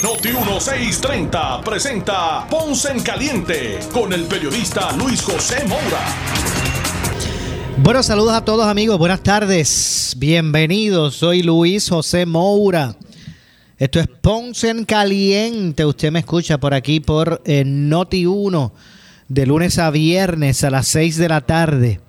[0.00, 6.06] Noti 1630 presenta Ponce en Caliente con el periodista Luis José Moura.
[7.78, 12.94] Buenos saludos a todos amigos, buenas tardes, bienvenidos, soy Luis José Moura.
[13.76, 18.72] Esto es Ponce en Caliente, usted me escucha por aquí por eh, Noti 1
[19.26, 22.00] de lunes a viernes a las 6 de la tarde,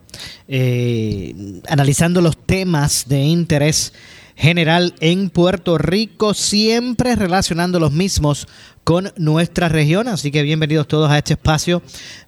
[0.48, 1.34] eh,
[1.68, 3.94] analizando los temas de interés
[4.40, 8.48] general en Puerto Rico, siempre relacionando los mismos
[8.86, 10.08] con nuestra región.
[10.08, 11.82] Así que bienvenidos todos a este espacio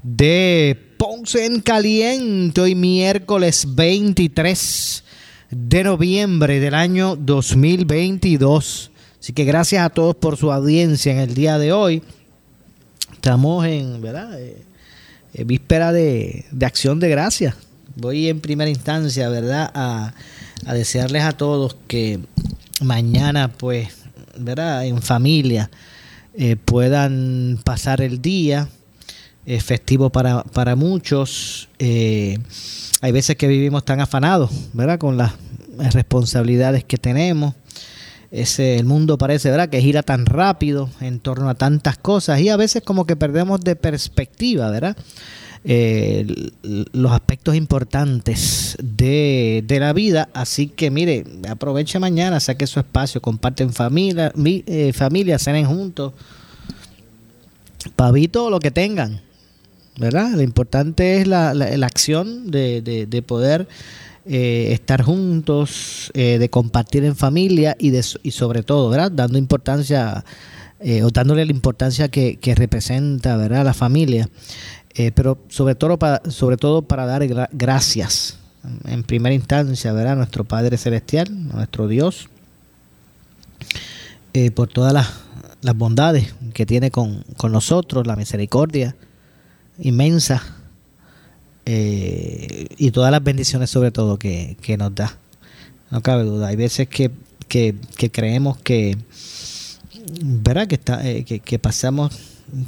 [0.03, 5.03] de Ponce en Caliente, hoy miércoles 23
[5.51, 8.91] de noviembre del año 2022.
[9.17, 12.03] Así que gracias a todos por su audiencia en el día de hoy.
[13.13, 14.37] Estamos en, ¿verdad?
[14.37, 17.55] Eh, víspera de, acción de gracias.
[17.95, 20.13] Voy en primera instancia, ¿verdad?, a,
[20.67, 22.19] desearles a todos que
[22.81, 23.89] mañana, pues,
[24.37, 25.69] ¿verdad?, en familia
[26.33, 28.69] eh, puedan pasar el día.
[29.59, 31.67] festivo para, para muchos.
[31.79, 32.37] Eh,
[33.01, 35.33] hay veces que vivimos tan afanados, ¿verdad?, con las
[35.93, 37.55] responsabilidades que tenemos.
[38.31, 42.47] Ese, el mundo parece, ¿verdad?, que gira tan rápido en torno a tantas cosas y
[42.47, 44.95] a veces como que perdemos de perspectiva, ¿verdad?
[45.63, 46.25] Eh,
[46.63, 50.29] los aspectos importantes de, la vida.
[50.33, 56.13] Así que mire, aproveche mañana, saque su espacio, comparten familia, mi, eh, familia, cenen juntos,
[57.95, 59.21] pavito lo que tengan,
[59.97, 60.31] ¿verdad?
[60.31, 63.67] Lo importante es la, la, acción de, de poder
[64.23, 69.11] eh, estar juntos, eh, de compartir en familia y, de, y sobre todo, ¿verdad?
[69.11, 70.23] Dando importancia
[70.79, 73.65] eh, o dándole la importancia que, representa, ¿verdad?
[73.65, 74.29] La familia.
[75.15, 78.37] Pero sobre todo, para, sobre todo para dar gracias
[78.85, 80.13] en primera instancia, ¿verdad?
[80.13, 82.29] A nuestro Padre Celestial, nuestro Dios,
[84.55, 85.09] por todas las,
[85.61, 88.95] las, bondades que tiene con, con nosotros, la misericordia
[89.79, 90.61] inmensa
[91.65, 95.17] eh, y todas las bendiciones sobre todo que, nos da.
[95.89, 96.47] No cabe duda.
[96.47, 97.11] Hay veces que,
[97.47, 98.97] creemos que,
[100.23, 100.67] ¿verdad?
[100.67, 102.17] Que, está, eh, que, pasamos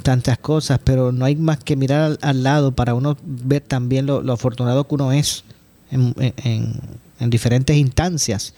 [0.02, 4.32] tantas cosas, pero no hay más que mirar al, lado para uno ver también lo,
[4.32, 5.44] afortunado que uno es
[5.90, 8.54] en, en, diferentes instancias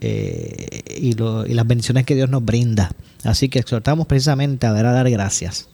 [0.00, 2.90] eh, y, lo, y las bendiciones que Dios nos brinda.
[3.24, 5.68] Así que exhortamos precisamente a ver a dar gracias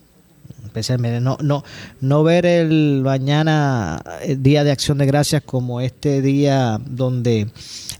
[0.64, 1.64] especialmente no, no,
[2.00, 7.48] no ver el mañana, el Día de Acción de Gracias, como este día donde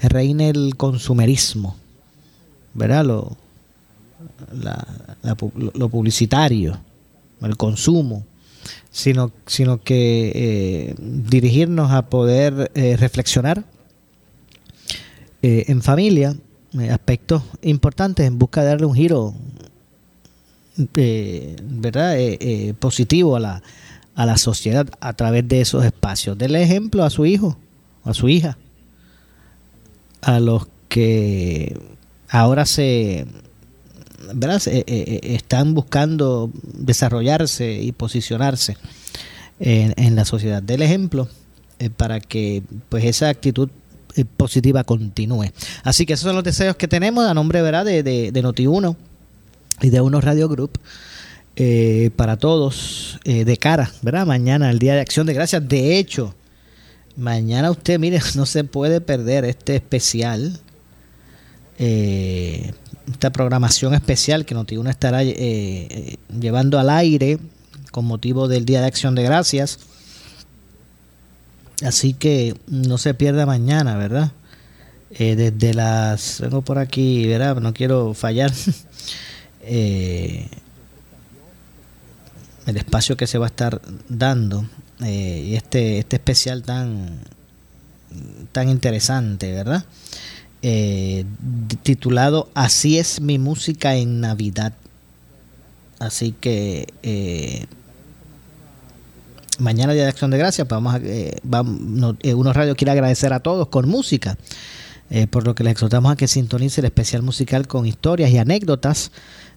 [0.02, 1.76] reina el consumerismo,
[2.74, 3.04] ¿verdad?
[3.04, 3.36] Lo,
[5.74, 6.78] lo publicitario,
[7.42, 8.24] el consumo,
[8.90, 13.64] sino, sino que eh, dirigirnos a poder eh, reflexionar
[15.42, 16.36] eh, en familia
[16.90, 19.34] aspectos importantes en busca de darle un giro
[20.76, 22.16] ¿verdad?
[22.78, 23.62] Positivo a la,
[24.14, 26.38] a la sociedad a través de esos espacios.
[26.38, 27.56] Denle ejemplo a su hijo,
[28.04, 28.58] a su hija,
[30.20, 31.76] a los que
[32.28, 33.26] ahora se,
[34.34, 34.60] ¿verdad?
[34.66, 38.76] están buscando desarrollarse y posicionarse
[39.60, 40.62] en, la sociedad.
[40.62, 41.28] Del ejemplo
[41.96, 43.70] para que pues esa actitud
[44.36, 45.52] positiva continúe.
[45.84, 47.84] Así que esos son los deseos que tenemos a nombre ¿verdad?
[47.84, 48.96] de, de, de Noti1
[49.82, 50.78] y de unos Radio Group
[51.60, 54.24] eh, para todos eh, de cara, ¿verdad?
[54.24, 55.68] Mañana, el Día de Acción de Gracias.
[55.68, 56.32] De hecho,
[57.16, 60.60] mañana usted, mire, no se puede perder este especial,
[61.80, 62.72] eh,
[63.10, 67.38] esta programación especial que Notiuno estará llevando al aire
[67.90, 69.78] con motivo del Día de Acción de Gracias.
[71.82, 74.32] Así que no se pierda mañana, ¿verdad?
[75.10, 77.56] desde las, vengo por aquí, ¿verdad?
[77.56, 78.52] No quiero fallar.
[79.70, 80.48] Eh,
[82.68, 84.66] el espacio que se va a estar dando
[85.02, 87.18] eh, y este, este especial tan,
[88.52, 89.84] tan interesante, ¿verdad?
[90.62, 91.24] Eh,
[91.82, 94.72] titulado Así es mi música en Navidad.
[95.98, 96.86] Así que
[99.58, 101.00] mañana día de acción de gracias, vamos a,
[101.42, 104.36] vamos, unos radios quiere agradecer a todos con música.
[105.10, 108.38] eh, por lo que les exhortamos a que sintonice el especial musical con historias y
[108.38, 109.10] anécdotas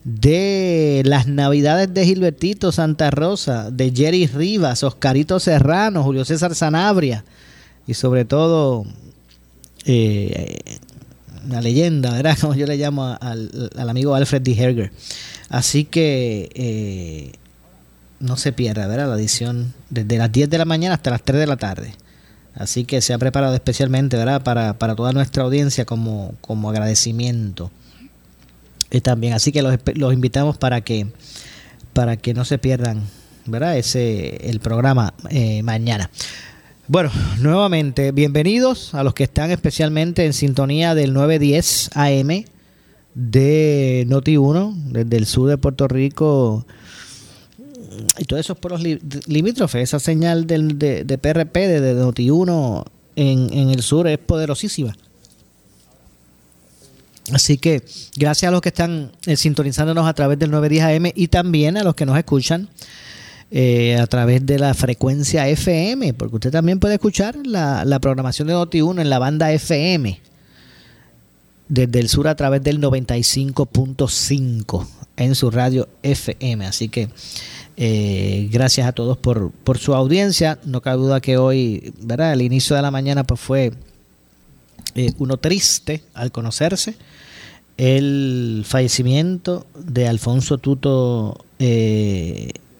[0.04, 7.24] de las navidades de Gilbertito Santa Rosa, de Jerry Rivas, Oscarito Serrano, Julio César Sanabria
[7.86, 8.86] y sobre todo
[9.86, 10.80] eh,
[11.46, 12.38] una leyenda, ¿verdad?
[12.42, 14.52] Como yo le llamo al, amigo Alfred D.
[14.54, 14.92] Herger.
[15.50, 17.32] Así que eh,
[18.20, 19.10] no se pierda, ¿verdad?
[19.10, 21.94] La edición desde las 10 de la mañana hasta las 3 de la tarde.
[22.56, 24.44] Así que se ha preparado especialmente, ¿verdad?
[24.44, 27.72] Para, para toda nuestra audiencia como, como agradecimiento.
[28.92, 31.08] Y también, así que los, los, invitamos para que,
[31.94, 33.04] para que no se pierdan,
[33.46, 33.78] ¿verdad?
[33.78, 36.10] Ese, el programa eh, mañana.
[36.88, 42.46] Bueno, nuevamente, bienvenidos a los que están especialmente en sintonía del 910 AM
[43.14, 46.66] de Noti1, desde el sur de Puerto Rico
[48.18, 48.82] y todos esos pueblos
[49.28, 49.84] limítrofes.
[49.84, 52.84] Esa señal del, de, de, PRP desde Noti1
[53.16, 54.98] en, en el sur es poderosísima.
[57.32, 57.84] Así que
[58.18, 61.84] gracias a los que están eh, sintonizándonos a través del 910 AM y también a
[61.84, 62.70] los que nos escuchan
[63.54, 68.54] eh, a través de la frecuencia FM, porque usted también puede escuchar la, programación de
[68.54, 70.22] Noti1 en la banda FM
[71.68, 74.88] desde el sur a través del 95.5
[75.18, 76.66] en su radio FM.
[76.66, 77.10] Así que
[77.76, 80.60] eh, gracias a todos por, por, su audiencia.
[80.64, 82.34] No cabe duda que hoy, ¿verdad?
[82.34, 83.74] El inicio de la mañana pues fue
[84.96, 86.96] eh, uno triste al conocerse
[87.78, 91.46] el fallecimiento de Alfonso Tuto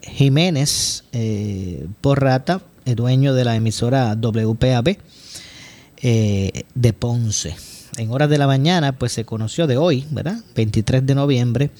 [0.02, 4.96] Jiménez eh, Porrata, dueño de la emisora WPAB
[6.02, 7.56] eh, de Ponce.
[7.96, 10.38] En horas de la mañana, pues se conoció de hoy, ¿verdad?
[10.56, 11.70] 23 de noviembre,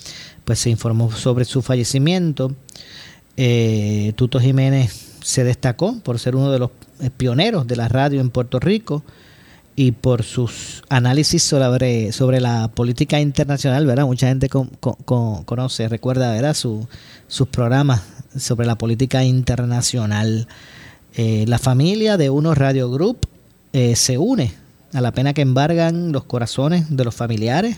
[0.44, 2.54] pues se informó sobre su fallecimiento.
[3.36, 4.92] Eh, Tuto Jiménez
[5.22, 6.70] se destacó por ser uno de los
[7.16, 9.02] pioneros de la radio en Puerto Rico
[9.82, 14.06] y por sus análisis sobre, sobre la política internacional, ¿verdad?
[14.06, 16.55] Mucha gente conoce, recuerda, ¿verdad?
[16.55, 16.87] Su,
[17.26, 18.00] sus programas
[18.37, 20.46] sobre la política internacional.
[21.14, 23.26] Eh, la familia de Uno Radio Group
[23.73, 24.52] eh, se une
[24.93, 27.76] a la pena que embargan los corazones de los familiares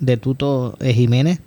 [0.00, 1.38] de Tuto Jiménez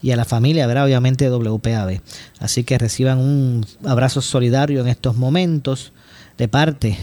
[0.00, 0.86] y a la familia, ¿verdad?
[0.86, 2.00] obviamente, WPAB.
[2.38, 5.92] Así que reciban un abrazo solidario en estos momentos
[6.38, 6.96] de parte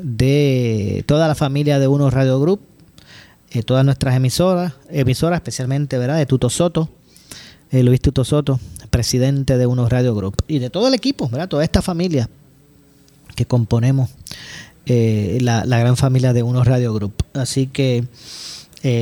[0.00, 2.60] de toda la familia de Uno Radio Group,
[3.50, 6.16] eh, todas nuestras emisoras, emisoras especialmente ¿verdad?
[6.16, 6.88] de Tuto Soto,
[7.70, 8.60] eh, Luis Tuto Soto,
[8.90, 11.48] presidente de Uno Radio Group, y de todo el equipo, ¿verdad?
[11.48, 12.28] toda esta familia
[13.34, 14.10] que componemos
[14.86, 17.14] eh, la, gran familia de Uno Radio Group.
[17.34, 18.04] Así que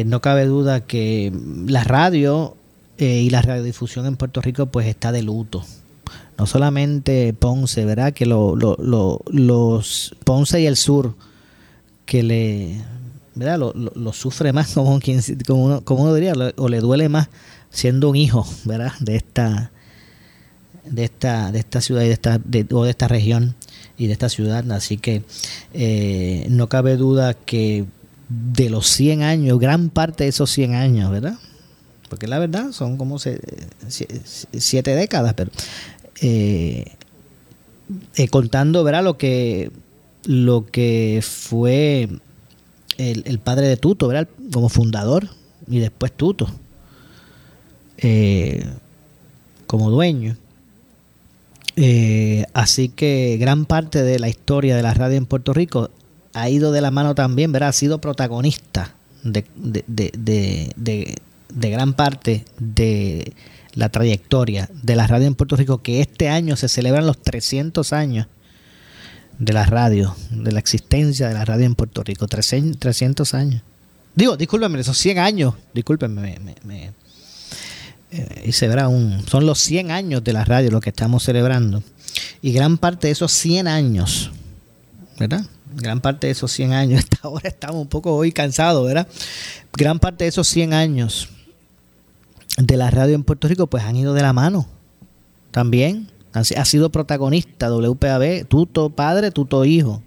[0.06, 1.31] no cabe duda que
[1.67, 2.56] la radio
[2.97, 5.62] y la radiodifusión en Puerto Rico pues está de luto
[6.39, 8.13] no solamente Ponce, ¿verdad?
[8.13, 11.15] Que lo, los Ponce y el sur,
[12.07, 12.81] que le,
[13.35, 13.59] ¿verdad?
[13.59, 17.29] Lo, sufre más, como, quien, como, uno, como uno diría, o le duele más
[17.71, 18.93] siendo un hijo, ¿verdad?
[19.01, 19.71] De esta,
[20.85, 22.41] de esta, de esta ciudad y de esta,
[22.73, 23.55] o de esta región
[23.99, 24.71] y de esta ciudad.
[24.73, 25.23] Así que
[25.73, 27.85] eh, no cabe duda que
[28.29, 31.39] de los 100 años, gran parte de esos 100 años, ¿verdad?
[32.09, 35.51] Porque la verdad son como siete décadas, pero
[36.20, 36.84] eh,
[38.16, 39.05] eh, contando ¿verdad?
[39.05, 39.70] lo que
[40.25, 42.08] lo que fue
[42.96, 44.28] el, padre de Tuto, ¿verdad?
[44.52, 45.28] como fundador
[45.69, 46.49] y después Tuto
[47.99, 48.64] eh,
[49.66, 50.37] como dueño.
[52.55, 55.90] así que gran parte de la historia de la radio en Puerto Rico
[56.33, 57.68] ha ido de la mano también, ¿verdad?
[57.68, 61.14] Ha sido protagonista de, de, de,
[61.54, 63.33] de gran parte de
[63.75, 67.93] la trayectoria de la radio en Puerto Rico, que este año se celebran los 300
[67.93, 68.26] años
[69.38, 73.62] de la radio, de la existencia de la radio en Puerto Rico, 300 años.
[74.14, 76.93] Digo, discúlpenme, esos 100 años, discúlpenme, me, me,
[78.12, 81.83] eh, un, son los 100 años de la radio lo que estamos celebrando.
[82.40, 84.31] Y gran parte de esos 100 años,
[85.19, 85.45] ¿verdad?
[85.75, 89.09] Gran parte de esos 100 años, ahora estamos un poco hoy cansados, ¿verdad?
[89.73, 91.28] Gran parte de esos 100 años
[92.56, 94.66] de la radio en Puerto Rico, pues han ido de la mano
[95.50, 96.11] también.
[96.32, 100.02] Ha, sido protagonista WPAB, tuto padre, tuto hijo.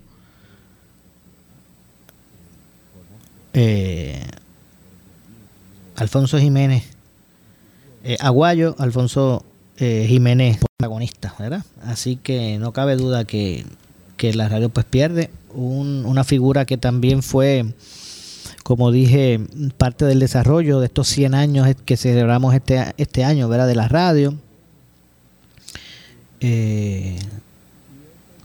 [3.53, 4.27] Eh,
[5.95, 6.97] Alfonso Jiménez
[8.03, 9.43] eh, Aguayo, Alfonso
[9.77, 11.65] eh, Jiménez protagonista, ¿verdad?
[11.83, 13.65] Así que no cabe duda que,
[14.15, 17.65] que la radio pues pierde una figura que también fue
[18.67, 19.39] como dije,
[19.77, 23.65] parte del desarrollo de estos 100 años que celebramos este, este año, ¿verdad?
[23.65, 24.35] De la radio.
[26.41, 27.17] Eh,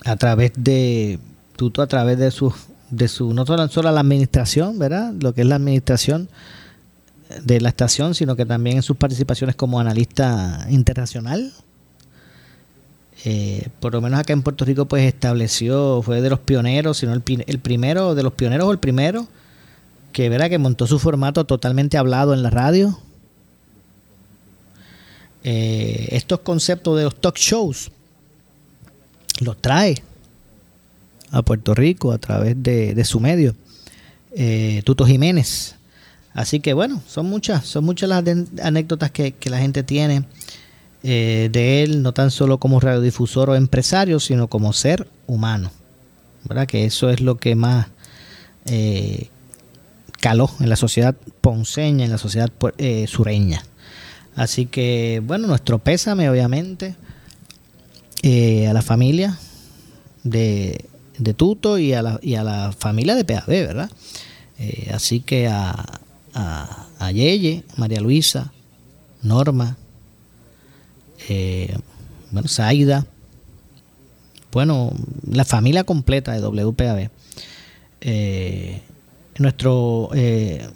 [0.05, 1.19] a través de
[1.57, 2.55] Tuto, a través de sus
[2.89, 5.13] de su, no solo, solo la administración, ¿verdad?
[5.21, 6.29] Lo que es la administración
[7.43, 11.53] de la estación, sino que también en sus participaciones como analista internacional.
[13.25, 17.13] Eh, por lo menos acá en Puerto Rico, pues estableció, fue de los pioneros, sino
[17.13, 19.27] el, el primero, de los pioneros o el primero,
[20.13, 22.99] que verá que montó su formato totalmente hablado en la radio.
[25.45, 27.91] Eh, estos conceptos de los talk shows
[29.41, 30.03] los trae
[31.33, 33.57] a Puerto Rico a través de, su medio,
[34.37, 35.75] eh, Tuto Jiménez.
[36.35, 38.25] Así que bueno, son muchas, son muchas las
[38.63, 40.25] anécdotas que, la gente tiene
[41.03, 45.73] eh, de él, no tan solo como radiodifusor o empresario, sino como ser humano.
[46.45, 46.67] ¿Verdad?
[46.67, 47.89] Que eso es lo que más
[48.67, 49.29] eh,
[50.23, 52.51] caló en la sociedad ponceña, en la sociedad
[53.07, 53.65] sureña.
[54.37, 56.95] Así que bueno, nuestro pésame obviamente
[58.25, 59.37] a la familia
[60.23, 60.87] de,
[61.37, 63.91] Tuto y a la, y a la familia de PAB, ¿verdad?
[64.59, 65.75] Eh, así que a,
[66.35, 68.53] a, a, Yeye, María Luisa,
[69.23, 69.77] Norma,
[71.29, 71.77] eh,
[72.31, 73.07] bueno, Zaida,
[74.53, 74.93] bueno,
[75.29, 77.11] la familia completa de WPAB.
[78.01, 78.83] Eh,
[79.39, 80.67] nuestro eh,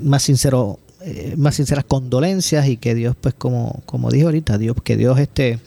[0.00, 0.78] más sincero
[1.36, 5.58] más sinceras condolencias y que Dios pues como como dijo ahorita Dios que Dios este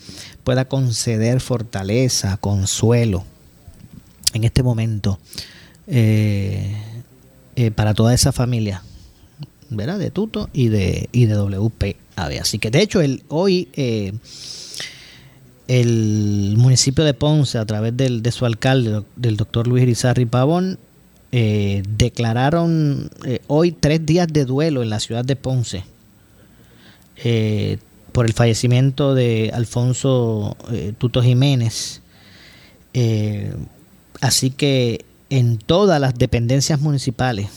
[0.45, 3.25] pueda conceder fortaleza consuelo
[4.35, 5.19] en este momento
[5.87, 6.75] eh,
[7.55, 8.83] eh, para toda esa familia,
[9.69, 9.97] ¿verdad?
[9.97, 12.41] De Tuto y de, y de WPAB.
[12.41, 14.13] Así que de hecho el, hoy eh,
[15.67, 20.79] el municipio de Ponce, a través del, de su alcalde, del doctor Luis Irizarri Pavón,
[21.97, 23.09] declararon
[23.47, 25.83] hoy tres días de duelo en la ciudad de Ponce
[28.11, 30.55] por el fallecimiento de Alfonso
[30.97, 32.01] Tuto Jiménez.
[34.21, 37.47] Así que en todas las dependencias municipales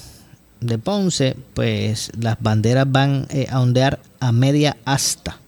[0.61, 5.39] de Ponce, pues las banderas van eh, a ondear a media asta,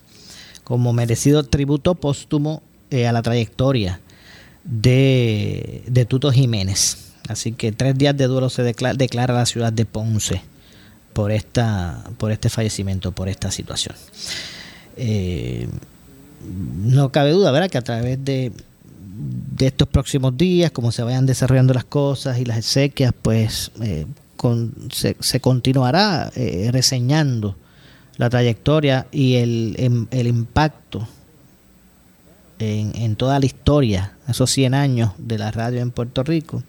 [0.65, 4.01] como merecido tributo póstumo eh, a la trayectoria
[4.63, 7.10] de, de, Tuto Jiménez.
[7.31, 10.43] Así que tres días de duelo se declara, declara la ciudad de Ponce
[11.13, 13.95] por, esta, por este fallecimiento, por esta situación.
[14.97, 15.69] Eh,
[16.85, 17.71] no cabe duda, ¿verdad?
[17.71, 18.51] Que a través de,
[19.61, 24.07] estos próximos días, como se vayan desarrollando las cosas y las exequias, pues eh,
[24.91, 27.55] se, continuará eh, reseñando
[28.17, 31.07] la trayectoria y el, em, el impacto
[32.59, 36.65] en, en, toda la historia, esos 100 años de la radio en Puerto Rico,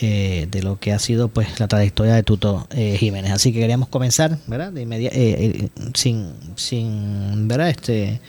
[0.00, 3.32] eh, de lo que ha sido pues la trayectoria de Tuto Jiménez.
[3.32, 4.72] Así que queríamos comenzar, ¿verdad?
[4.72, 5.16] De inmediato,
[5.94, 7.70] sin, sin, ¿verdad?
[7.70, 8.20] Este,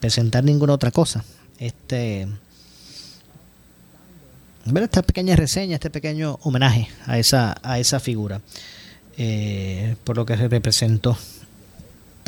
[0.00, 1.24] presentar ninguna otra cosa
[1.60, 2.26] este
[4.64, 8.40] ver esta pequeña reseña, este pequeño homenaje a esa, a esa figura,
[9.16, 11.16] eh, por lo que se representó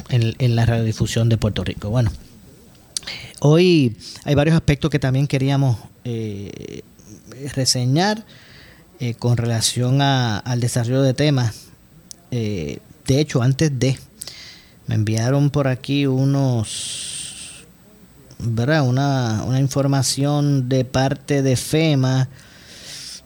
[0.08, 1.90] en, en, la radiodifusión de Puerto Rico.
[1.90, 2.10] Bueno,
[3.40, 6.82] hoy hay varios aspectos que también queríamos eh,
[7.48, 8.24] reseñar
[9.00, 11.68] eh, con relación a, al desarrollo de temas.
[12.30, 13.98] de hecho, antes de,
[14.86, 17.22] me enviaron por aquí unos
[18.42, 18.86] ¿verdad?
[18.86, 22.28] Una, una información de parte de FEMA.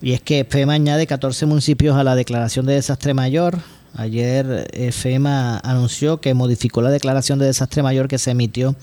[0.02, 3.58] Y es que FEMA añade 14 municipios a la declaración de desastre mayor.
[3.94, 8.76] Ayer eh, FEMA anunció que modificó la declaración de desastre mayor que se emitió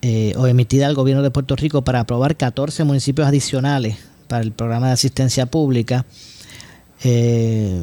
[0.00, 3.96] eh, o emitida al gobierno de Puerto Rico para aprobar 14 municipios adicionales
[4.28, 6.06] para el programa de asistencia pública.
[7.02, 7.82] Eh,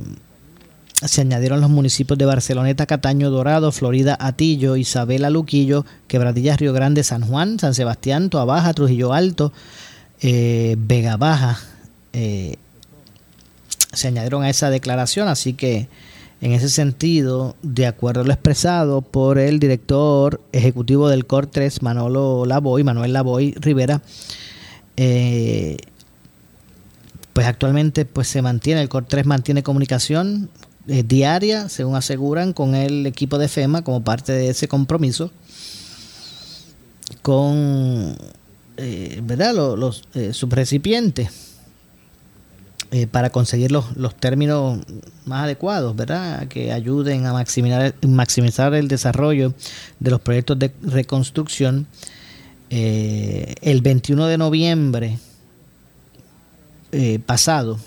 [1.03, 7.03] se añadieron los municipios de Barceloneta, Cataño, Dorado, Florida, Atillo, Isabela, Luquillo, Quebradillas, Río Grande,
[7.03, 9.51] San Juan, San Sebastián, Toa Baja, Trujillo Alto,
[10.21, 11.59] eh, Vega Baja.
[13.91, 15.89] Se añadieron a esa declaración, así que
[16.41, 21.81] en ese sentido, de acuerdo a lo expresado por el director ejecutivo del COR 3,
[21.81, 24.01] Manolo Lavoy, Manuel Lavoy Rivera,
[24.97, 25.77] eh,
[27.33, 30.49] pues actualmente pues se mantiene, el COR 3 mantiene comunicación
[30.87, 35.31] eh, diaria, según aseguran, con el equipo de FEMA como parte de ese compromiso
[37.21, 38.15] con
[38.77, 39.55] eh, ¿verdad?
[39.55, 40.39] los, los
[42.91, 44.79] eh, para conseguir los, los, términos
[45.25, 46.47] más adecuados, ¿verdad?
[46.47, 49.53] que ayuden a maximizar, maximizar el desarrollo
[49.99, 51.87] de los proyectos de reconstrucción.
[52.69, 55.19] el 21 de noviembre
[57.25, 57.77] pasado,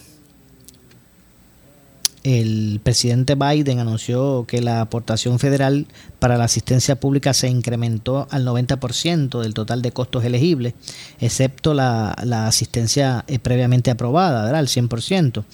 [2.29, 5.87] el presidente Biden anunció que la aportación federal
[6.19, 10.75] para la asistencia pública se incrementó al 90% del total de costos elegibles,
[11.21, 12.11] excepto la,
[12.47, 14.61] asistencia eh, previamente aprobada, ¿verdad?
[14.61, 15.45] al 100%,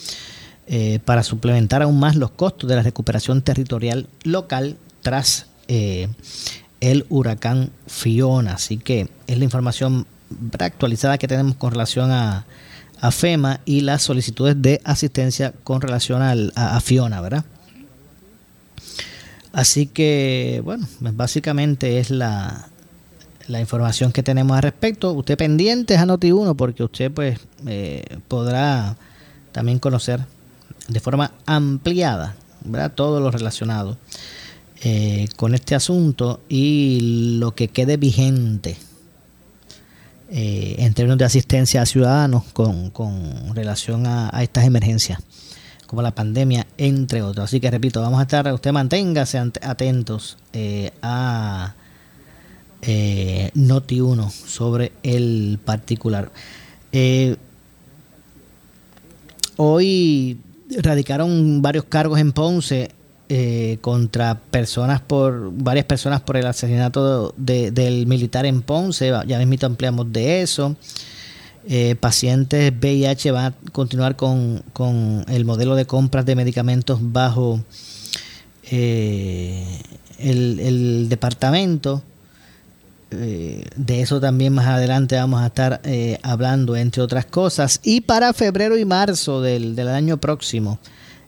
[0.67, 6.09] eh, para suplementar aún más los costos de la recuperación territorial local tras eh,
[6.81, 8.55] el huracán Fiona.
[8.55, 10.09] Así que es la información
[10.59, 12.47] actualizada que tenemos con relación a
[13.05, 17.45] a FEMA y las solicitudes de asistencia con relación a, Fiona, ¿verdad?
[19.53, 22.67] Así que, bueno, pues básicamente es la,
[23.47, 25.13] la información que tenemos al respecto.
[25.13, 28.97] Usted pendiente a Noti1 porque usted pues eh, podrá
[29.53, 30.21] también conocer
[30.89, 32.93] de forma ampliada ¿verdad?
[32.95, 33.99] todo lo relacionado
[34.83, 38.79] eh, con este asunto y lo que quede vigente
[40.37, 42.91] eh, en términos de asistencia a ciudadanos con,
[43.55, 45.21] relación a, estas emergencias,
[45.87, 47.45] como la pandemia, entre otros.
[47.45, 51.77] Así que repito, vamos a estar, usted manténgase atentos eh, a
[52.83, 56.33] eh, Noti1 sobre el particular.
[59.57, 60.41] hoy
[60.83, 62.91] radicaron varios cargos en Ponce
[63.31, 69.11] eh, contra personas por varias personas por el asesinato del militar en Ponce.
[69.27, 70.77] Ya mismo ampliamos de eso.
[71.67, 74.63] Eh, pacientes VIH van a continuar con,
[75.27, 77.65] el modelo de compras de medicamentos bajo
[78.71, 79.81] eh,
[80.19, 82.03] el, departamento.
[83.11, 85.81] de eso también más adelante vamos a estar
[86.23, 87.81] hablando, entre otras cosas.
[87.83, 90.79] Y para febrero y marzo del, del año próximo,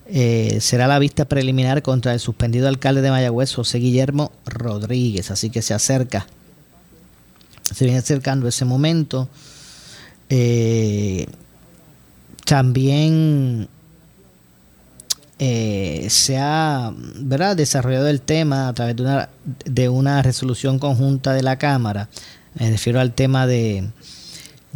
[0.09, 5.31] eh, será la vista preliminar contra el suspendido alcalde de Mayagüez, José Guillermo Rodríguez.
[5.31, 6.27] Así que se acerca,
[7.63, 9.29] se viene acercando ese momento.
[10.29, 11.27] Eh,
[12.45, 13.69] también
[15.39, 17.57] eh, se ha ¿verdad?
[17.57, 19.29] desarrollado el tema a través de una,
[19.65, 22.09] de una resolución conjunta de la Cámara.
[22.55, 23.89] Me refiero al tema de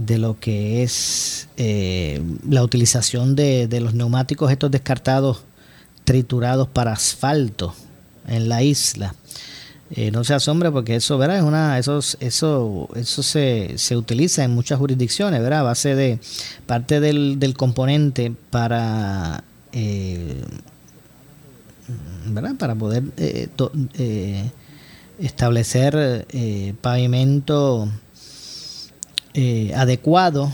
[0.00, 5.42] de lo que es eh, la utilización de, los neumáticos estos descartados
[6.04, 7.74] triturados para asfalto
[8.26, 9.14] en la isla.
[9.90, 11.38] Eh, no se asombre porque eso, ¿verdad?
[11.38, 15.60] Es una, eso, eso, eso se, se utiliza en muchas jurisdicciones, ¿verdad?
[15.60, 16.18] A base de
[16.64, 20.42] parte del, del componente para, eh,
[22.26, 22.54] ¿verdad?
[22.56, 23.02] Para poder
[25.18, 26.26] establecer
[26.80, 27.90] pavimento
[29.34, 30.50] eh, adecuado,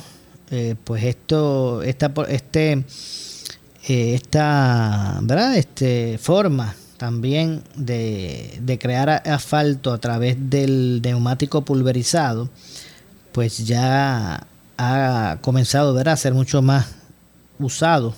[0.51, 2.85] eh, pues esto, esta, este,
[3.89, 5.57] eh, esta, ¿verdad?
[5.57, 12.49] Este forma también de, de, crear asfalto a través del neumático pulverizado,
[13.33, 14.47] pues ya
[14.79, 16.15] ha comenzado ¿verdad?
[16.15, 16.87] a ser mucho más
[17.59, 18.15] usado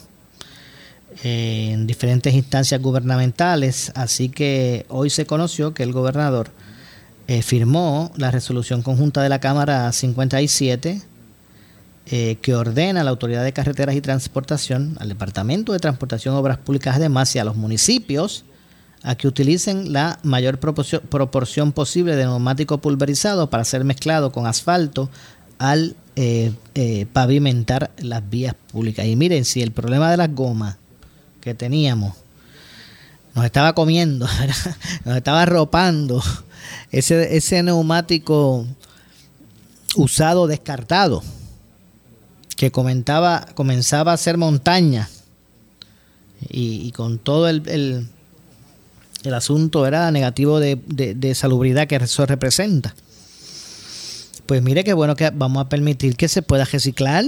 [1.22, 6.50] en diferentes instancias gubernamentales, así que hoy se conoció que el gobernador
[7.30, 11.02] eh, firmó la resolución conjunta de la Cámara 57
[12.06, 16.56] eh, que ordena a la Autoridad de Carreteras y Transportación, al Departamento de Transportación Obras
[16.56, 18.46] Públicas además y a los municipios
[19.02, 25.10] a que utilicen la mayor proporción, posible de neumático pulverizado para ser mezclado con asfalto
[25.58, 26.54] al eh,
[27.12, 29.04] pavimentar las vías públicas.
[29.04, 30.78] Y miren, si el problema de las gomas
[31.42, 32.14] que teníamos
[33.34, 34.26] nos estaba comiendo,
[35.04, 36.22] nos estaba arropando
[36.90, 38.66] ese, ese neumático
[39.96, 41.22] usado descartado
[42.56, 45.08] que comentaba, comenzaba a ser montaña
[46.48, 52.94] y, con todo el, el, asunto era negativo de, de, salubridad que eso representa.
[54.46, 57.24] Pues mire qué bueno que vamos a permitir que se pueda reciclar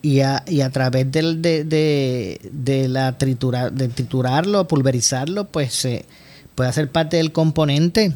[0.00, 5.74] y a, y a través del, de, de, de, la tritura, de triturarlo, pulverizarlo, pues
[5.74, 6.04] se
[6.54, 8.12] puede ser parte del componente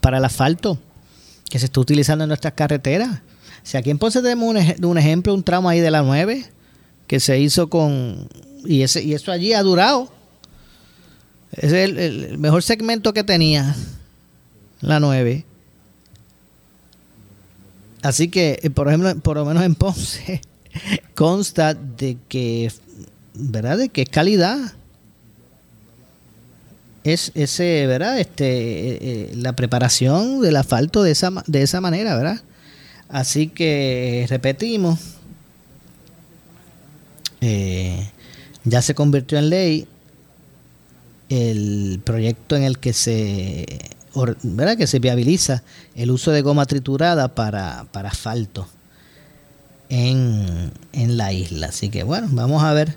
[0.00, 0.78] para el asfalto
[1.48, 3.20] que se está utilizando en nuestras carreteras.
[3.62, 4.48] Si aquí en Ponce tenemos
[4.80, 6.44] un, ejemplo, un tramo ahí de la 9
[7.06, 8.28] que se hizo con...
[8.64, 10.12] Y, ese, y eso allí ha durado.
[11.52, 13.74] Es el, el mejor segmento que tenía
[14.80, 15.44] la 9.
[18.02, 20.42] Así que, eh, por ejemplo, por lo menos en Ponce,
[21.14, 22.70] consta de que,
[23.32, 23.78] ¿verdad?
[23.78, 24.74] De que es calidad
[27.04, 28.18] es ese, ¿verdad?
[28.18, 32.40] Este, eh, eh, la preparación del asfalto de esa, de esa manera, ¿verdad?
[33.10, 34.98] Así que repetimos,
[37.42, 38.10] eh,
[38.64, 39.86] ya se convirtió en ley
[41.28, 43.66] el proyecto en el que se,
[44.42, 44.78] ¿verdad?
[44.78, 45.62] que se viabiliza
[45.94, 48.66] el uso de goma triturada para, para asfalto
[49.90, 51.66] en, en la isla.
[51.66, 52.96] Así que bueno, vamos a ver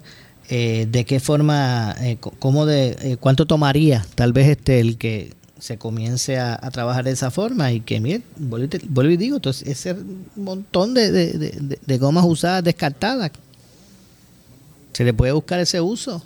[0.49, 5.33] eh, de qué forma, eh, cómo de, eh, cuánto tomaría tal vez este el que
[5.60, 9.95] se comience a, trabajar de esa forma y que, mire, vuelvo y digo, entonces ese
[10.36, 13.31] montón de, de, de, gomas usadas descartadas,
[14.93, 16.23] se le puede buscar ese uso.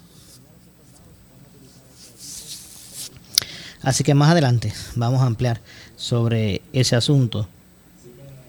[3.82, 5.62] Así que más adelante vamos a ampliar
[5.96, 7.48] sobre ese asunto.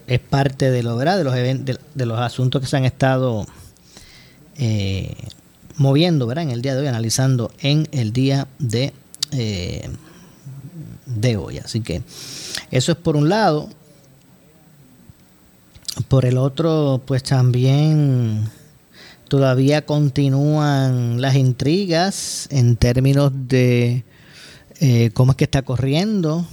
[0.07, 3.47] Es parte de lo de los eventos, de, los asuntos que se han estado
[4.59, 5.15] eh,
[5.83, 6.45] moviendo, ¿verdad?
[6.45, 8.93] En el día de hoy, analizando en el día de,
[9.33, 9.91] eh,
[11.05, 11.59] de hoy.
[11.59, 12.03] Así que
[12.71, 13.69] eso es por un lado.
[16.09, 18.49] Por el otro, pues también
[19.29, 24.05] todavía continúan las intrigas en términos de
[24.81, 26.47] eh, cómo es que está corriendo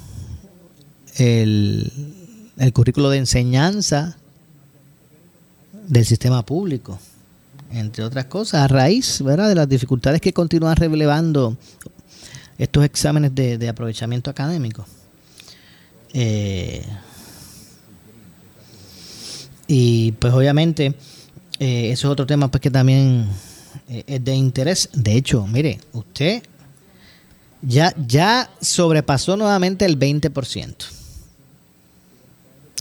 [1.16, 1.92] el,
[2.58, 4.18] el currículo de enseñanza
[5.88, 7.00] del sistema público
[7.72, 9.50] entre otras cosas, a raíz ¿verdad?
[9.50, 11.58] de las dificultades que continúan relevando
[12.58, 14.86] estos exámenes de, aprovechamiento académico.
[16.14, 16.84] Eh,
[19.68, 20.96] y pues obviamente
[21.60, 23.28] eh, eso es otro tema pues que también
[23.88, 24.90] eh, es de interés.
[24.94, 26.44] De hecho, mire, usted
[27.62, 30.76] ya, ya sobrepasó nuevamente el 20%.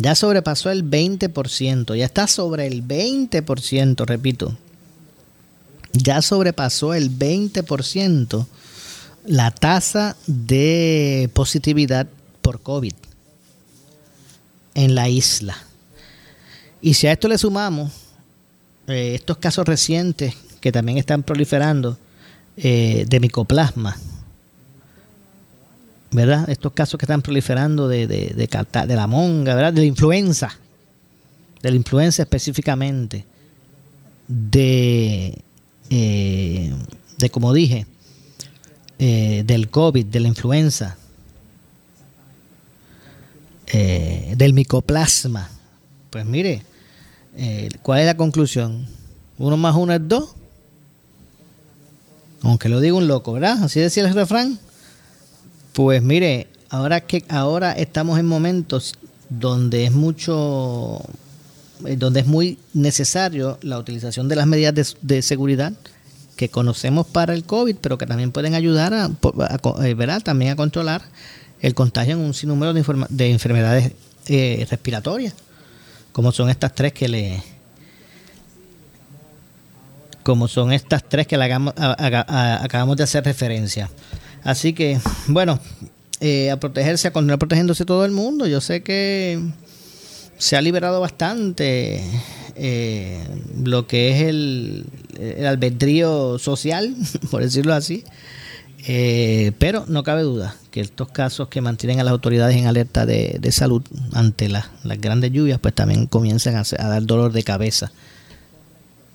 [0.01, 4.57] Ya sobrepasó el 20%, ya está sobre el 20%, repito,
[5.93, 8.47] ya sobrepasó el 20%
[9.27, 12.07] la tasa de positividad
[12.41, 12.95] por COVID
[14.75, 15.57] en la isla.
[16.81, 17.93] Y si a esto le sumamos
[18.87, 21.99] eh, estos casos recientes que también están proliferando
[22.57, 23.97] eh, de micoplasma,
[26.11, 26.49] ¿verdad?
[26.49, 29.73] Estos casos que están proliferando de, de, de, la monga, ¿verdad?
[29.73, 30.57] De la influenza,
[31.61, 33.27] de la influenza específicamente,
[34.27, 35.43] de
[35.91, 36.73] eh,
[37.19, 37.87] de, como dije,
[38.99, 40.97] eh, del COVID, de la influenza,
[43.67, 45.51] eh, del micoplasma.
[46.11, 46.63] Pues mire,
[47.83, 48.87] ¿cuál es la conclusión?
[49.39, 50.35] Uno más uno es dos.
[52.43, 53.63] Aunque lo diga un loco, ¿verdad?
[53.65, 54.59] Así decía el refrán.
[55.73, 58.95] Pues mire, ahora que ahora estamos en momentos
[59.29, 61.28] donde es mucho eh,
[61.99, 65.73] donde es muy necesario la utilización de las medidas de, seguridad
[66.37, 69.11] que conocemos para el COVID, pero que también pueden ayudar a,
[69.85, 71.03] eh, también a controlar
[71.61, 73.93] el contagio en un sinnúmero de, de enfermedades
[74.29, 75.35] eh, respiratorias,
[76.13, 77.43] como son estas tres que le
[80.23, 83.89] como son estas tres que le acabamos de hacer referencia.
[84.45, 85.59] Así que, bueno,
[86.53, 88.47] a protegerse, a continuar protegiéndose todo el mundo.
[88.47, 89.43] Yo sé que
[90.39, 92.03] se ha liberado bastante
[92.55, 93.23] eh,
[93.63, 94.87] lo que es el,
[95.47, 96.95] albedrío social,
[97.31, 98.05] por decirlo así.
[98.87, 103.05] Eh, pero no cabe duda que estos casos que mantienen a las autoridades en alerta
[103.05, 104.69] de, salud ante las
[105.01, 107.91] grandes lluvias, pues también comienzan a, dar dolor de cabeza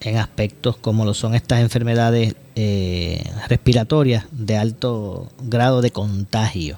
[0.01, 6.77] en aspectos como lo son estas enfermedades eh, respiratorias de alto grado de contagio.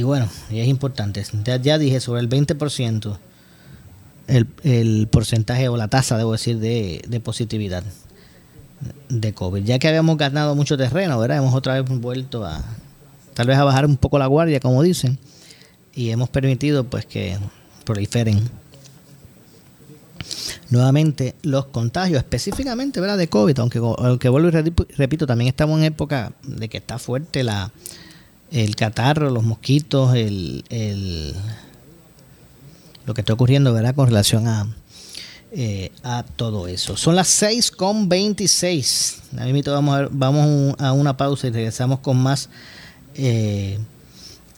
[0.00, 3.18] Y bueno, y es importante, ya, dije sobre el 20%,
[4.28, 7.84] el, el porcentaje o la tasa, debo decir, de, de positividad
[9.10, 9.62] de COVID.
[9.62, 11.36] Ya que habíamos ganado mucho terreno, ¿verdad?
[11.36, 12.64] Hemos otra vez vuelto a,
[13.34, 15.18] tal vez a bajar un poco la guardia, como dicen,
[15.94, 17.36] y hemos permitido pues que
[17.84, 18.48] proliferen
[20.70, 23.18] nuevamente los contagios, específicamente ¿verdad?
[23.18, 27.44] de COVID, aunque, aunque vuelvo y repito, también estamos en época de que está fuerte
[27.44, 27.70] la,
[28.50, 31.34] el catarro, los mosquitos, el, el,
[33.06, 33.94] lo que está ocurriendo ¿verdad?
[33.94, 34.66] con relación a,
[35.52, 36.96] eh, a todo eso.
[36.96, 39.22] Son las 6 con 26.
[39.66, 42.48] Vamos a, vamos a una pausa y regresamos con más
[43.14, 43.78] eh,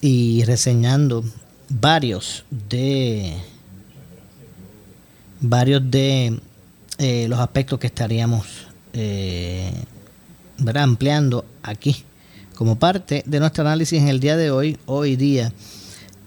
[0.01, 1.25] y reseñando
[1.69, 3.37] varios de
[5.41, 6.41] varios de
[6.99, 8.47] eh, los aspectos que estaríamos
[10.59, 10.83] ¿verdad?
[10.83, 12.05] ampliando aquí
[12.57, 15.53] como parte de nuestro análisis en el día de hoy, hoy día,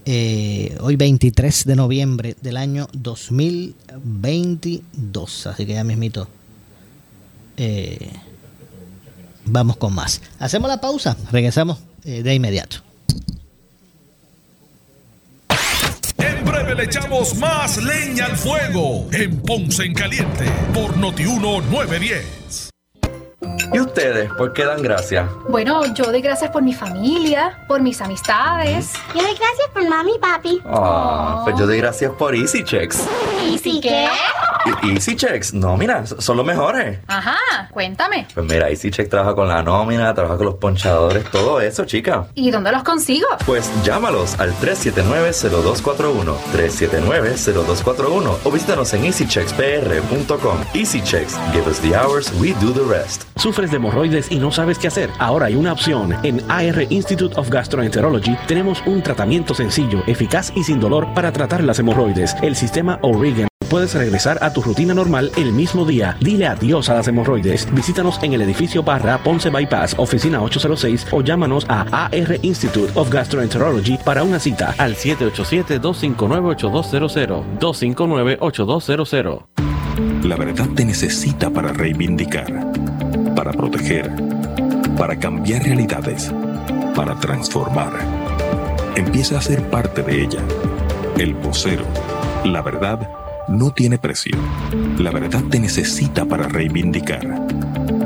[0.06, 5.48] eh, hoy 23 de noviembre del año 2022.
[5.48, 6.28] Así que ya mismito.
[7.58, 8.12] Eh,
[9.46, 10.22] vamos con más.
[10.40, 12.78] Hacemos la pausa, regresamos eh, de inmediato.
[16.18, 22.75] En breve le echamos más leña al fuego en Ponce en Caliente por Notiuno 910.
[23.74, 25.30] ¿Y ustedes por qué dan gracias?
[25.50, 28.94] Bueno, yo doy gracias por mi familia, por mis amistades.
[29.14, 30.62] Yo doy gracias por mami y papi.
[30.66, 33.08] Ah, pues yo doy gracias por Easy Checks.
[33.48, 34.08] ¿Y qué?
[34.84, 36.98] Easy Checks, nómina, son los mejores.
[37.08, 37.38] Ajá,
[37.72, 38.26] cuéntame.
[38.34, 42.28] Pues mira, Easy Checks trabaja con la nómina, trabaja con los ponchadores, todo eso, chica.
[42.34, 43.28] ¿Y dónde los consigo?
[43.46, 50.58] Pues llámalos al 379-0241, 379-0241 o visítanos en easycheckspr.com.
[50.74, 53.24] Easy Checks, give us the hours, we do the rest.
[53.36, 55.12] ¿Sufres de hemorroides y no sabes qué hacer?
[55.20, 56.16] Ahora hay una opción.
[56.24, 61.64] En AR Institute of Gastroenterology tenemos un tratamiento sencillo, eficaz y sin dolor para tratar
[61.64, 62.36] las hemorroides.
[62.42, 63.35] El sistema O'Regan.
[63.70, 66.16] Puedes regresar a tu rutina normal el mismo día.
[66.20, 67.68] Dile adiós a las hemorroides.
[67.74, 73.10] Visítanos en el edificio Barra Ponce Bypass, oficina 806 o llámanos a AR Institute of
[73.10, 77.60] Gastroenterology para una cita al 787-259-8200.
[77.60, 79.46] 259-8200.
[80.24, 82.46] La verdad te necesita para reivindicar,
[83.36, 84.12] para proteger,
[84.98, 86.32] para cambiar realidades,
[86.96, 87.94] para transformar.
[88.96, 90.42] Empieza a ser parte de ella.
[91.18, 91.86] El vocero.
[92.44, 94.38] La verdad no tiene precio.
[94.98, 97.48] La verdad te necesita para reivindicar,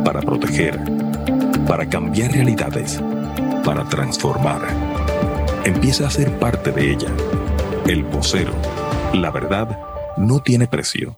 [0.04, 0.80] para proteger,
[1.68, 3.02] para cambiar realidades,
[3.64, 4.62] para transformar.
[5.66, 7.10] Empieza a ser parte de ella.
[7.88, 8.54] El vocero.
[9.14, 9.80] La verdad
[10.18, 11.18] no tiene precio.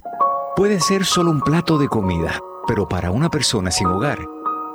[0.55, 2.37] Puede ser solo un plato de comida,
[2.67, 4.19] pero para una persona sin hogar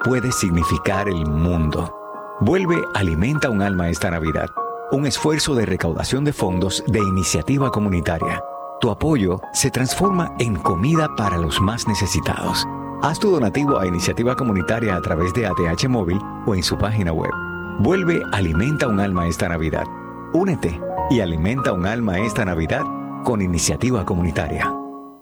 [0.03, 1.95] puede significar el mundo.
[2.41, 4.49] Vuelve Alimenta un alma esta Navidad,
[4.91, 8.43] un esfuerzo de recaudación de fondos de iniciativa comunitaria.
[8.81, 12.67] Tu apoyo se transforma en comida para los más necesitados.
[13.03, 17.13] Haz tu donativo a iniciativa comunitaria a través de ATH Móvil o en su página
[17.13, 17.31] web.
[17.81, 19.85] Vuelve Alimenta un alma esta Navidad.
[20.33, 22.83] Únete y alimenta un alma esta Navidad
[23.25, 24.73] con iniciativa comunitaria.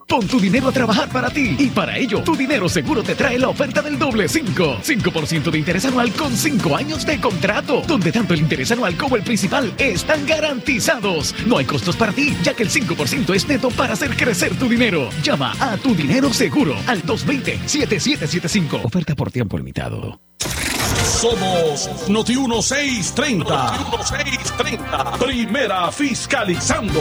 [0.09, 3.39] Pon tu dinero a trabajar para ti y para ello tu dinero seguro te trae
[3.39, 4.79] la oferta del doble 5.
[4.83, 9.17] 5% de interés anual con 5 años de contrato, donde tanto el interés anual como
[9.17, 11.35] el principal están garantizados.
[11.47, 14.69] No hay costos para ti, ya que el 5% es neto para hacer crecer tu
[14.69, 15.09] dinero.
[15.23, 18.85] Llama a tu dinero seguro al 220-7775.
[18.85, 20.21] Oferta por tiempo limitado.
[21.05, 23.45] Somos Noti 1630.
[23.45, 25.19] Noti 1630.
[25.19, 27.01] Primera fiscalizando.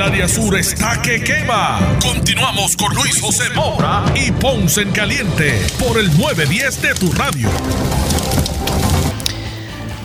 [0.00, 1.98] El área sur está que quema.
[2.00, 7.50] Continuamos con Luis José Moura y Ponce en Caliente por el 910 de tu radio.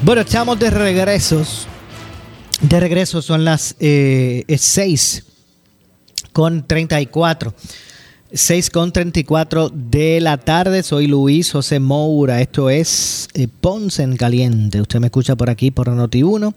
[0.02, 1.66] Bueno, estamos de regresos.
[2.60, 5.24] De regreso son las 6
[6.34, 7.54] con 34.
[8.34, 10.84] 6 con 34 de la tarde.
[10.84, 12.42] Soy Luis José Moura.
[12.42, 14.82] Esto es eh, Ponce en Caliente.
[14.82, 16.54] Usted me escucha por aquí por Noti1.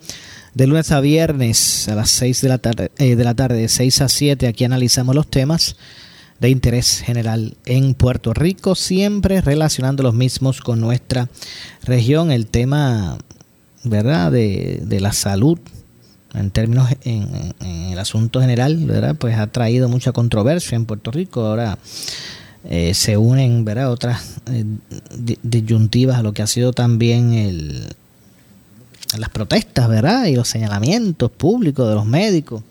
[0.58, 3.68] De lunes a viernes a las 6 de la tarde, eh, de la tarde, de
[3.68, 5.76] 6 a 7, aquí analizamos los temas
[6.40, 11.28] de interés general en Puerto Rico, siempre relacionando los mismos con nuestra
[11.84, 12.32] región.
[12.32, 13.18] El tema,
[13.84, 15.60] ¿verdad?, de, de la salud
[16.34, 21.12] en términos, en, en, el asunto general, ¿verdad?, pues ha traído mucha controversia en Puerto
[21.12, 21.46] Rico.
[21.46, 21.78] Ahora
[22.68, 24.64] eh, se unen, ¿verdad?, otras eh,
[25.44, 27.94] disyuntivas a lo que ha sido también el
[29.16, 30.26] las protestas, ¿verdad?
[30.26, 32.62] Y los señalamientos públicos de los médicos.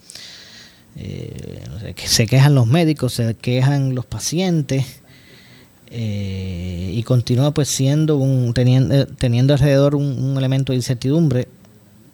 [0.96, 1.64] Eh,
[2.06, 4.86] se quejan los médicos, se quejan los pacientes.
[5.90, 11.48] Eh, y continúa pues siendo un teniendo, teniendo alrededor un, elemento de incertidumbre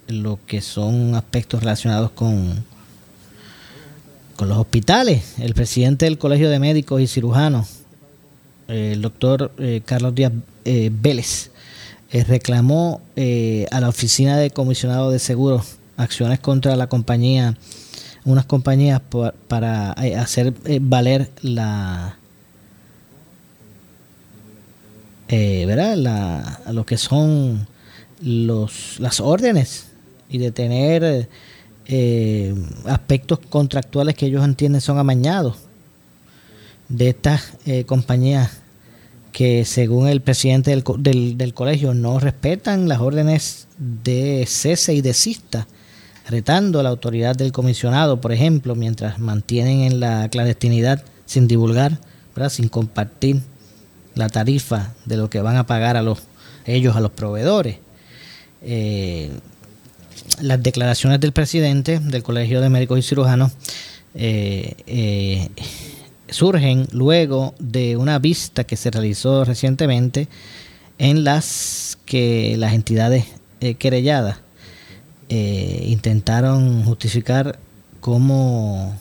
[0.08, 2.64] lo que son aspectos relacionados con
[4.36, 7.68] con los hospitales el presidente del colegio de médicos y cirujanos
[8.68, 9.52] el doctor
[9.86, 10.34] Carlos Díaz
[10.64, 11.50] Vélez
[12.14, 17.58] eh, reclamó eh, a la oficina de comisionado de seguros acciones contra la compañía,
[18.24, 19.02] unas compañías
[19.48, 22.20] para eh, hacer valer la,
[25.28, 25.96] ¿verdad?
[25.96, 27.68] La, lo que son
[28.22, 29.88] los, las órdenes
[30.30, 31.28] y de tener
[32.86, 35.58] aspectos contractuales que ellos entienden son amañados
[36.90, 37.54] de estas
[37.88, 38.63] compañías
[39.34, 45.68] que según el presidente del, del, colegio no respetan las órdenes de cese y desista,
[46.30, 52.00] retando la autoridad del comisionado, por ejemplo, mientras mantienen en la clandestinidad sin divulgar,
[52.50, 53.42] sin compartir
[54.16, 56.20] la tarifa de lo que van a pagar a los
[56.66, 57.78] ellos a los proveedores.
[58.62, 59.32] Eh,
[60.42, 63.52] las declaraciones del presidente del Colegio de Médicos y Cirujanos
[64.16, 65.50] eh, eh,
[66.30, 70.28] surgen luego de una vista que se realizó recientemente
[70.98, 73.26] en las que las entidades
[73.62, 74.38] eh, querelladas
[75.30, 77.60] eh, intentaron justificar
[78.00, 78.98] cómo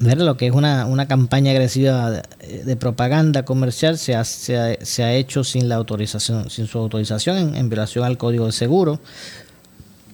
[0.00, 5.14] ver lo que es una, una campaña agresiva de, propaganda comercial se ha, se, ha,
[5.14, 9.00] hecho sin la autorización sin su autorización en, violación al código de seguro.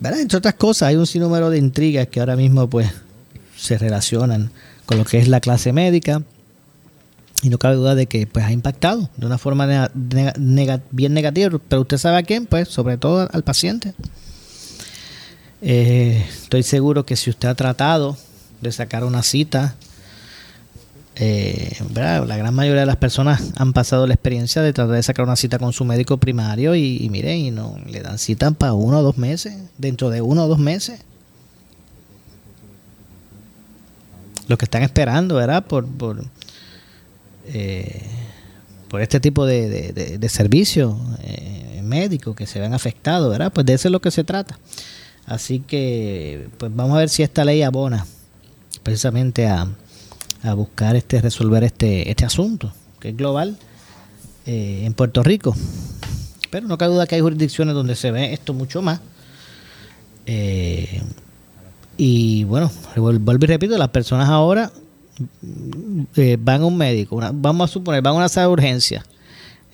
[0.02, 2.88] Entre otras cosas hay un sinnúmero de intrigas que ahora mismo pues
[3.56, 4.50] se relacionan
[4.90, 6.24] con lo que es la clase médica.
[7.42, 11.60] Y no cabe duda de que pues ha impactado de una forma bien negativa.
[11.68, 13.94] Pero usted sabe a quién, pues sobre todo al paciente.
[15.62, 18.16] Eh, estoy seguro que si usted ha tratado
[18.62, 19.76] de sacar una cita,
[21.14, 25.24] eh, la gran mayoría de las personas han pasado la experiencia de tratar de sacar
[25.24, 28.72] una cita con su médico primario y, y miren, y no le dan cita para
[28.72, 31.00] uno o dos meses, dentro de uno o dos meses.
[34.50, 35.64] Lo que están esperando, ¿verdad?
[35.64, 36.24] Por, por,
[37.46, 38.02] eh,
[38.88, 43.52] por este tipo de, de, servicios eh, médicos que se ven afectados, ¿verdad?
[43.52, 44.58] Pues de eso es lo que se trata.
[45.24, 48.04] Así que, pues vamos a ver si esta ley abona
[48.82, 49.68] precisamente a,
[50.42, 53.56] a buscar este resolver este, este asunto, que es global
[54.46, 55.54] eh, en Puerto Rico.
[56.50, 58.98] Pero no cabe duda que hay jurisdicciones donde se ve esto mucho más.
[62.02, 64.72] Y bueno, vuelvo y repito, las personas ahora
[66.16, 69.04] eh, van a un médico, vamos a suponer, van a una sala de urgencia.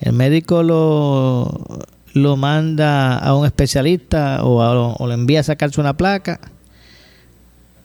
[0.01, 6.41] El médico lo, lo manda a un especialista o, lo envía a sacarse una placa,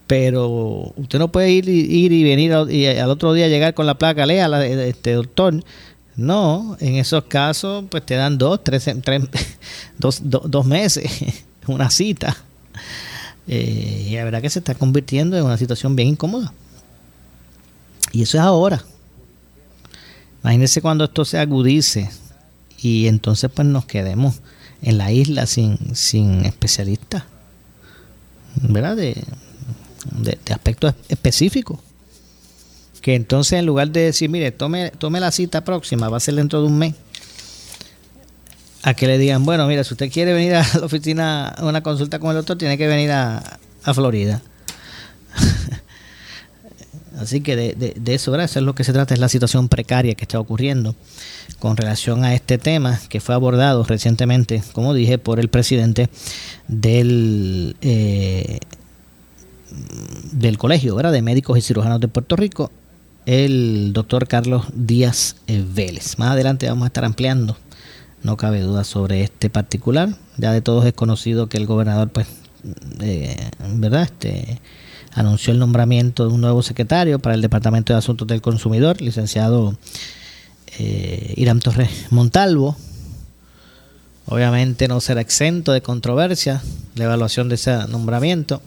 [0.08, 3.94] pero usted no puede ir, ir y venir y al otro día llegar con la
[3.94, 5.62] placa, lea la, este doctor.
[6.16, 9.22] No, en esos casos pues te dan dos, tres, tres
[9.98, 12.36] dos, dos meses, una cita.
[13.48, 16.52] Eh, y la verdad que se está convirtiendo en una situación bien incómoda.
[18.12, 18.84] Y eso es ahora.
[20.42, 22.10] Imagínense cuando esto se agudice
[22.80, 24.40] y entonces pues nos quedemos
[24.82, 27.22] en la isla sin, sin especialistas,
[28.56, 28.96] ¿verdad?
[28.96, 29.16] De,
[30.10, 31.78] de, aspectos específicos.
[33.00, 36.34] Que entonces en lugar de decir, mire, tome, tome la cita próxima, va a ser
[36.34, 36.94] dentro de un mes,
[38.82, 41.82] a que le digan, bueno, mira, si usted quiere venir a la oficina a una
[41.82, 43.58] consulta con el doctor, tiene que venir a,
[43.94, 44.40] Florida.
[47.18, 48.46] Así que de, de, eso, ¿verdad?
[48.46, 50.94] eso es lo que se trata, es la situación precaria que está ocurriendo
[51.58, 56.08] con relación a este tema que fue abordado recientemente, como dije, por el presidente
[56.68, 58.60] del, eh,
[60.32, 61.12] del Colegio ¿verdad?
[61.12, 62.70] de Médicos y Cirujanos de Puerto Rico,
[63.26, 66.18] el doctor Carlos Díaz Vélez.
[66.18, 67.56] Más adelante vamos a estar ampliando
[68.22, 70.10] no cabe duda sobre este particular.
[70.36, 72.26] Ya de todos es conocido que el gobernador, pues,
[73.00, 74.02] eh, ¿verdad?
[74.02, 74.60] Este,
[75.12, 79.76] anunció el nombramiento de un nuevo secretario para el Departamento de Asuntos del Consumidor, licenciado
[80.78, 82.76] eh, Irán Torres Montalvo.
[84.26, 86.62] Obviamente no será exento de controversia
[86.94, 88.62] la evaluación de ese nombramiento.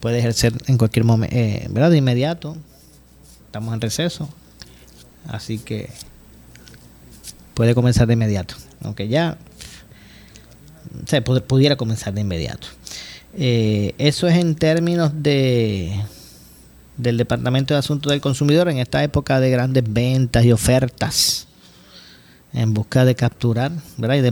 [0.00, 1.90] Puede ejercer en cualquier momento, eh, ¿verdad?
[1.90, 2.56] De inmediato.
[3.46, 4.28] Estamos en receso.
[5.26, 5.90] Así que
[7.60, 8.54] puede comenzar de inmediato.
[8.82, 9.36] Aunque ya
[11.04, 12.68] se pudiera comenzar de inmediato.
[13.36, 15.94] Eh, eso es en términos de
[16.96, 21.48] del Departamento de Asuntos del Consumidor en esta época de grandes ventas y ofertas
[22.54, 24.16] en busca de capturar ¿verdad?
[24.16, 24.30] y de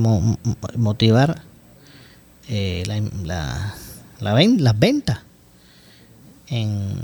[0.78, 1.42] motivar
[2.48, 3.74] eh, la,
[4.22, 5.18] la, las ventas
[6.46, 6.94] en,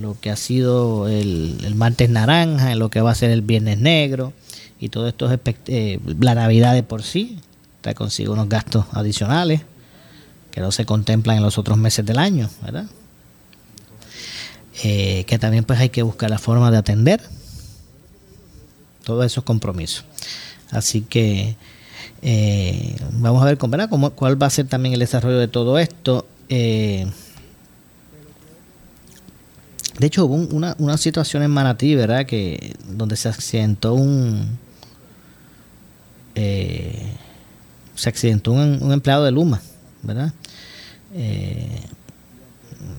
[0.00, 3.42] lo que ha sido el, el, martes naranja, en lo que va a ser el
[3.42, 4.32] viernes negro
[4.80, 5.30] y todo esto,
[5.66, 7.38] eh, la Navidad de por sí,
[7.82, 9.60] trae consigo unos gastos adicionales
[10.50, 12.86] que no se contemplan en los otros meses del año, ¿verdad?
[14.82, 17.20] Eh, que también pues hay que buscar la forma de atender
[19.04, 20.04] todos esos compromisos.
[20.70, 21.56] Así que
[22.22, 23.90] eh, vamos a ver ¿verdad?
[23.90, 26.26] ¿Cómo, cuál va a ser también el desarrollo de todo esto.
[26.48, 27.06] Eh,
[29.98, 32.24] de hecho, hubo una, una, situación en Manatí, ¿verdad?
[32.24, 34.58] Que donde se accidentó un
[36.34, 39.60] se accidentó un, empleado de Luma,
[40.02, 40.32] ¿verdad?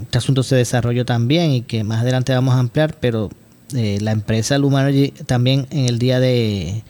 [0.04, 3.30] este asunto se desarrolló también y que más adelante vamos a ampliar, pero
[3.74, 6.84] eh, la empresa Lumanergy también en el día de,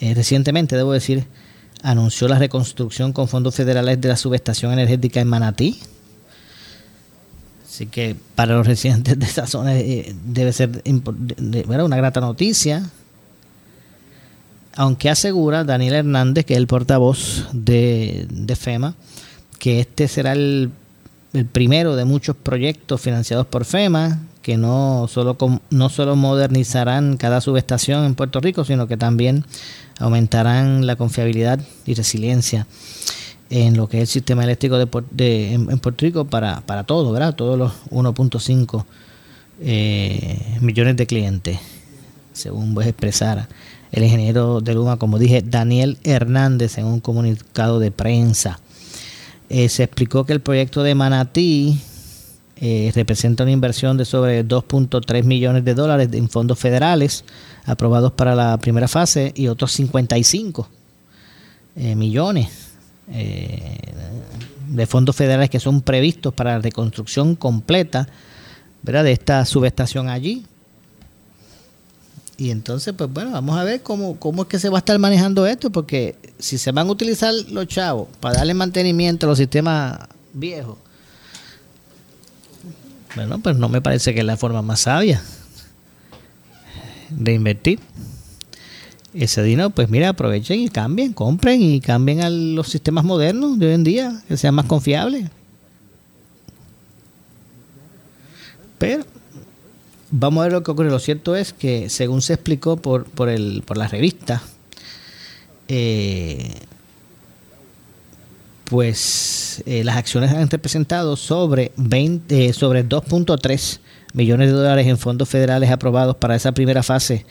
[0.00, 1.26] eh, recientemente debo decir,
[1.82, 5.78] anunció la reconstrucción con fondos federales de la subestación energética en Manatí.
[7.68, 12.88] Así que para los residentes de esa zona eh, debe ser una grata noticia.
[14.76, 18.94] Aunque asegura Daniel Hernández, que es el portavoz de, de FEMA,
[19.58, 20.70] que este será el
[21.52, 25.38] primero de muchos proyectos financiados por FEMA, que no solo,
[25.70, 29.44] no solo modernizarán cada subestación en Puerto Rico, sino que también
[29.98, 32.66] aumentarán la confiabilidad y resiliencia
[33.48, 37.34] en lo que es el sistema eléctrico de, en, Puerto Rico para, para todo, ¿verdad?
[37.34, 38.84] Todos los 1.5
[39.60, 41.58] eh, millones de clientes,
[42.34, 43.48] según vos expresara
[43.94, 48.58] el ingeniero de Luma, como dije, Daniel Hernández en un comunicado de prensa.
[49.48, 51.80] Eh, se explicó que el proyecto de Manatí
[52.56, 57.24] eh, representa una inversión de sobre 2.3 millones de dólares en fondos federales
[57.66, 60.68] aprobados para la primera fase y otros 55
[61.76, 62.48] eh, millones
[63.06, 68.08] de fondos federales que son previstos para la reconstrucción completa
[68.82, 69.04] ¿verdad?
[69.04, 70.46] de esta subestación allí.
[72.36, 74.98] Y entonces, pues bueno, vamos a ver cómo, cómo es que se va a estar
[74.98, 79.38] manejando esto, porque si se van a utilizar los chavos para darle mantenimiento a los
[79.38, 80.00] sistemas
[80.32, 80.76] viejos,
[83.14, 85.22] bueno, pues no me parece que es la forma más sabia
[87.10, 87.78] de invertir.
[89.12, 93.66] Ese dinero, pues mira, aprovechen y cambien, compren y cambien a los sistemas modernos de
[93.68, 95.30] hoy en día, que sean más confiables.
[98.78, 99.04] Pero
[100.16, 100.90] vamos a ver lo que ocurre.
[100.90, 104.42] Lo cierto es que, según se explicó por, por, el, por la revista,
[105.68, 106.54] eh,
[108.64, 113.80] pues eh, las acciones han representado sobre, 20, eh, sobre 2.3
[114.14, 117.26] millones de dólares en fondos federales aprobados para esa primera fase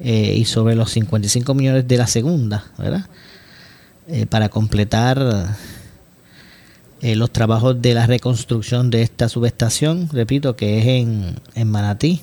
[0.00, 3.06] y sobre los 55 millones de la segunda, ¿verdad?
[4.28, 5.56] para completar
[7.12, 12.22] los trabajos de la reconstrucción de esta subestación, repito, que es en, en Manatí.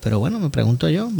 [0.00, 1.10] Pero bueno, me pregunto yo,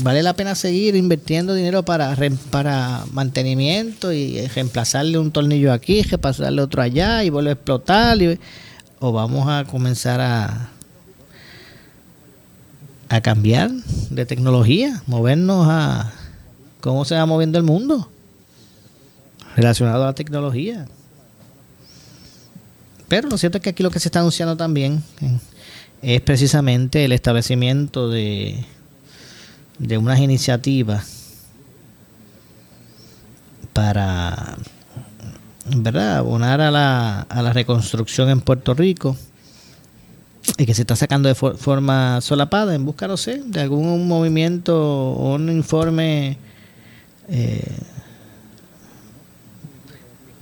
[0.00, 2.16] ¿vale la pena seguir invirtiendo dinero para,
[2.50, 8.18] para mantenimiento y reemplazarle un tornillo aquí, pasarle otro allá y vuelve a explotar?
[8.98, 10.70] ¿O vamos a comenzar a,
[13.08, 16.12] a cambiar de tecnología, movernos a
[16.80, 18.10] cómo se va moviendo el mundo
[19.54, 20.86] relacionado a la tecnología?
[23.08, 25.02] Pero lo cierto es que aquí lo que se está anunciando también
[26.02, 28.64] es precisamente el establecimiento de,
[29.78, 31.44] de unas iniciativas
[33.72, 34.56] para
[35.76, 36.18] ¿verdad?
[36.18, 39.16] abonar a la, a la reconstrucción en Puerto Rico
[40.58, 44.76] y que se está sacando de forma solapada en busca, no sé, de algún movimiento
[44.76, 46.38] o un informe
[47.28, 47.78] eh,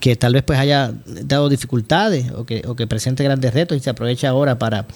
[0.05, 3.81] que tal vez pues haya dado dificultades o que, o que presente grandes retos y
[3.81, 4.87] se aprovecha ahora para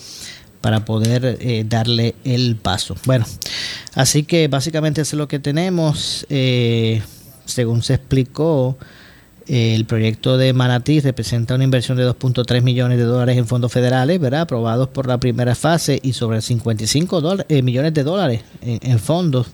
[0.60, 2.94] para poder eh, darle el paso.
[3.06, 3.24] Bueno,
[3.94, 6.26] así que básicamente eso es lo que tenemos.
[6.28, 7.00] Eh,
[7.46, 8.76] según se explicó,
[9.48, 14.20] el proyecto de Manatí representa una inversión de 2.3 millones de dólares en fondos federales,
[14.20, 14.42] ¿verdad?
[14.42, 17.22] aprobados por la primera fase y sobre 55
[17.62, 19.48] millones de dólares en, fondos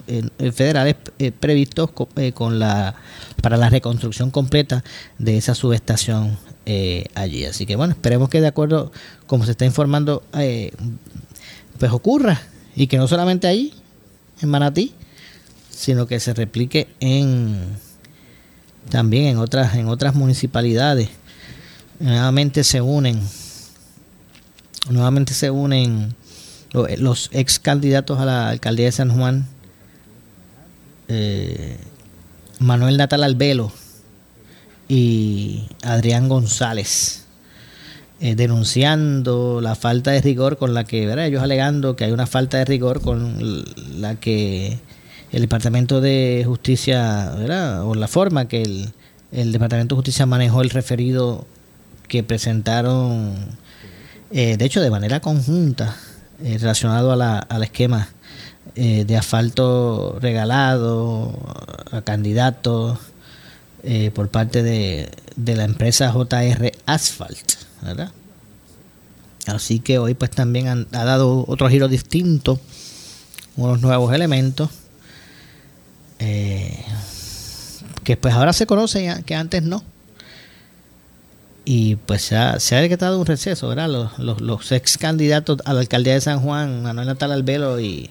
[0.53, 0.97] federales
[1.38, 1.90] previstos
[2.34, 2.97] con la
[3.45, 4.82] para la reconstrucción completa
[5.18, 7.45] de esa subestación eh, allí.
[7.45, 8.90] Así que bueno, esperemos que de acuerdo
[9.26, 10.72] como se está informando, eh,
[11.78, 12.40] pues ocurra
[12.74, 13.74] y que no solamente ahí,
[14.40, 14.95] en Manatí,
[15.68, 17.61] sino que se replique en
[18.89, 21.11] también en otras en otras municipalidades.
[22.01, 23.20] Nuevamente se unen,
[24.91, 26.14] nuevamente se unen
[26.99, 29.47] los ex candidatos a la alcaldía de San Juan,
[31.09, 31.78] eh,
[32.59, 33.72] Manuel Natal Albelo
[34.89, 37.26] y Adrián González,
[38.20, 41.26] eh, denunciando la falta de rigor con la que, ¿verdad?
[41.26, 43.64] ellos alegando que hay una falta de rigor con
[44.01, 44.78] la que
[45.35, 47.35] el Departamento de Justicia,
[47.85, 48.62] o la forma que
[49.32, 51.45] el, Departamento de Justicia manejó el referido
[52.07, 53.35] que presentaron,
[54.30, 55.97] eh, de hecho, de manera conjunta,
[56.41, 58.11] eh, relacionado a la, al esquema
[58.76, 61.37] eh, de asfalto regalado
[61.91, 62.99] a candidatos
[64.14, 67.53] por parte de, de, la empresa JR Asphalt.
[69.47, 72.59] Así que hoy pues también han, ha dado otro giro distinto,
[73.57, 74.70] unos nuevos elementos.
[76.18, 79.82] Que pues ahora se conocen que antes no
[81.64, 83.88] y pues se ha, se ha decretado un receso, ¿verdad?
[83.88, 88.10] Los, los, los, ex candidatos a la alcaldía de San Juan, Manuel Natal Albelo y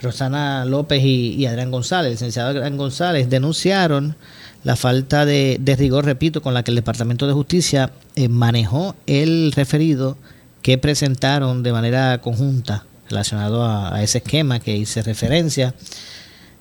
[0.00, 4.16] Rosana López y, Adrián González, el licenciado Adrián González, denunciaron
[4.64, 9.52] la falta de, rigor, repito, con la que el Departamento de Justicia eh, manejó el
[9.52, 10.16] referido
[10.62, 15.74] que presentaron de manera conjunta relacionado a, ese esquema que hice referencia.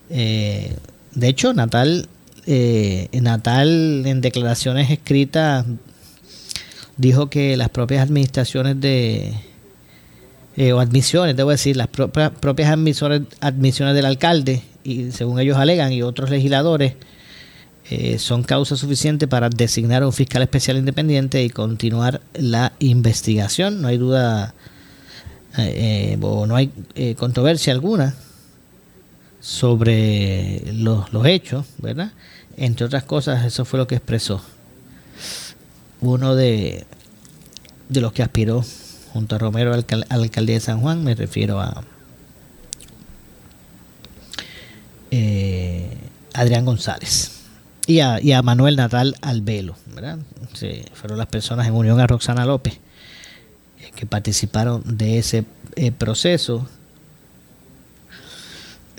[0.09, 0.75] Eh,
[1.13, 2.07] de hecho, Natal,
[2.45, 5.65] eh, Natal en declaraciones escritas
[6.97, 9.33] dijo que las propias administraciones de
[10.55, 15.91] eh, o admisiones, debo decir, las propias admisiones, admisiones del alcalde y según ellos alegan
[15.93, 16.95] y otros legisladores
[17.89, 23.83] eh, son causa suficiente para designar a un fiscal especial independiente y continuar la investigación.
[23.83, 24.55] No hay duda
[25.59, 26.71] eh, o no hay
[27.17, 28.15] controversia alguna
[29.47, 32.11] sobre los, los hechos, ¿verdad?
[32.57, 34.41] Entre otras cosas, eso fue lo que expresó
[36.01, 36.85] uno de,
[37.87, 38.61] de los que aspiró
[39.13, 41.81] junto a Romero al, alcaldía de San Juan, me refiero a
[45.11, 45.97] eh,
[46.33, 47.39] Adrián González
[47.85, 50.19] y a, y a, Manuel Natal Albelo, ¿verdad?
[50.93, 52.81] fueron las personas en unión a Roxana López
[53.79, 55.45] eh, que participaron de ese
[55.77, 56.67] eh, proceso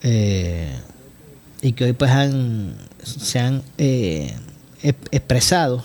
[0.02, 3.62] y que hoy pues han, se han
[4.82, 5.84] expresado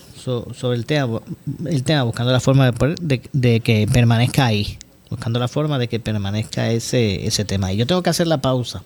[0.54, 1.20] sobre el tema,
[1.66, 4.78] el tema buscando la forma de, de, que permanezca ahí,
[5.10, 7.72] buscando la forma de que permanezca ese, ese tema.
[7.72, 8.82] Y yo tengo que hacer la pausa.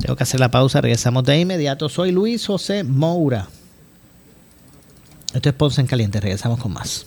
[0.00, 1.88] Tengo que hacer la pausa, regresamos de inmediato.
[1.88, 3.48] Soy Luis José Moura.
[5.32, 7.06] Esto es Ponce en Caliente, regresamos con más.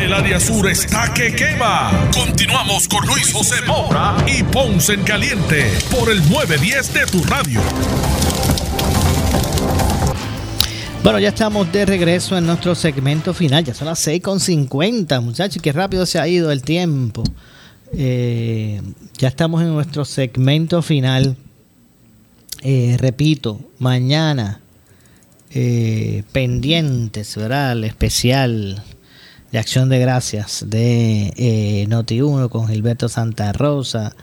[0.00, 2.08] El área sur está que quema.
[2.14, 7.60] Continuamos con Luis José Moura y Ponce en Caliente por el 910 de tu radio.
[11.02, 13.62] Bueno, ya estamos de regreso en nuestro segmento final.
[13.62, 15.62] Ya son las 6.50, muchachos.
[15.62, 17.22] Qué rápido se ha ido el tiempo.
[17.92, 18.80] Eh,
[19.18, 21.36] ya estamos en nuestro segmento final.
[22.62, 24.60] Eh, repito, mañana
[25.50, 27.72] eh, pendientes, ¿verdad?
[27.72, 28.82] El especial
[29.52, 34.14] de Acción de Gracias de eh, Noti1 con Gilberto Santa Rosa,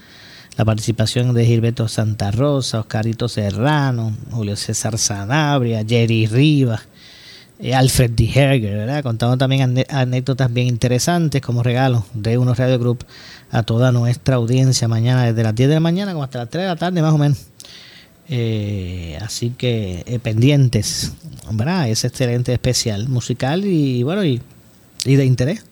[0.56, 6.82] la participación de Gilberto Santa Rosa, Oscarito Serrano, Julio César Sanabria, Jerry Rivas,
[7.60, 8.30] eh, Alfred D.
[8.34, 9.04] Herger, ¿verdad?
[9.04, 13.06] Contamos también anécdotas bien interesantes como regalo de unos Radio Group
[13.52, 16.64] a toda nuestra audiencia mañana desde las 10 de la mañana como hasta las 3
[16.64, 17.48] de la tarde más o menos.
[18.30, 21.14] Eh, así que eh, pendientes,
[21.52, 21.90] ¿verdad?
[21.90, 24.42] Es excelente especial musical y bueno, y
[25.08, 25.64] y de interés.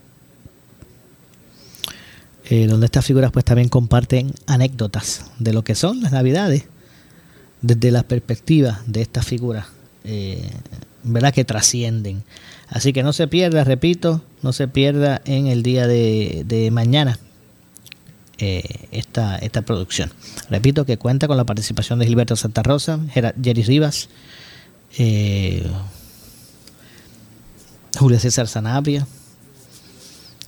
[2.47, 6.65] Eh, donde estas figuras pues también comparten anécdotas de lo que son las navidades
[7.63, 9.65] desde la perspectiva de estas figuras
[10.03, 10.47] eh,
[11.01, 12.23] verdad que trascienden.
[12.67, 17.17] Así que no se pierda repito no se pierda en el día de, mañana
[18.37, 20.11] eh, esta, esta producción.
[20.51, 24.07] Repito que cuenta con la participación de Gilberto Santa Rosa Jerry Rivas
[27.97, 29.07] Julio César Sanabria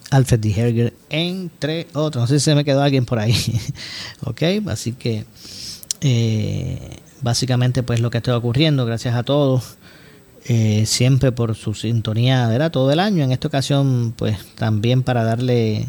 [0.10, 0.54] Alfred D.
[0.56, 2.24] Herger, entre otros.
[2.24, 3.36] No sé si se me quedó alguien por ahí.
[4.24, 5.26] ok, así que
[6.02, 9.78] eh, básicamente pues lo que está ocurriendo, gracias a todos.
[10.50, 12.72] Eh, siempre por su sintonía, ¿verdad?
[12.72, 13.24] Todo el año.
[13.24, 15.88] En esta ocasión, pues también para darle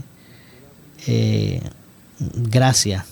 [1.06, 1.62] eh,
[2.18, 3.06] gracia.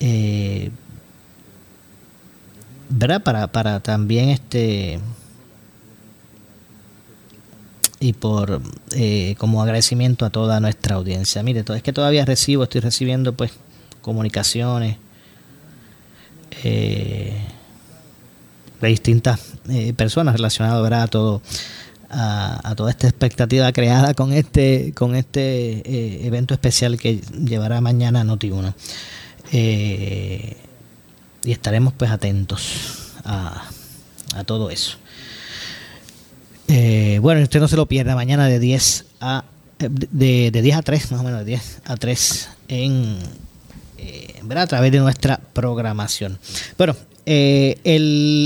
[0.00, 0.70] Eh,
[2.90, 3.22] ¿Verdad?
[3.22, 5.00] Para, para también este
[8.00, 8.60] y por
[8.92, 11.42] eh, como agradecimiento a toda nuestra audiencia.
[11.42, 13.52] Mire, es que todavía recibo, estoy recibiendo pues
[14.02, 14.96] comunicaciones
[16.62, 17.36] eh,
[18.80, 21.02] de distintas eh, personas relacionadas ¿verdad?
[21.02, 21.42] a todo
[22.08, 28.74] a, toda esta expectativa creada con este con este evento especial que llevará mañana Noti1
[31.44, 33.68] y estaremos pues atentos a,
[34.36, 34.98] a todo eso
[36.68, 39.44] eh, bueno, usted no se lo pierda mañana de 10 a
[39.78, 43.18] de, de 10 a 3, más o menos de 10 a 3 en
[43.98, 46.38] eh, a través de nuestra programación.
[46.78, 46.96] Bueno,
[47.26, 47.78] eh,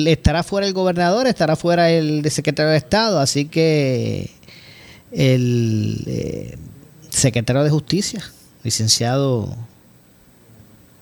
[0.08, 4.30] estará fuera el gobernador, estará fuera el secretario de Estado, así que
[5.12, 6.56] el eh,
[7.10, 8.24] secretario de Justicia,
[8.64, 9.54] licenciado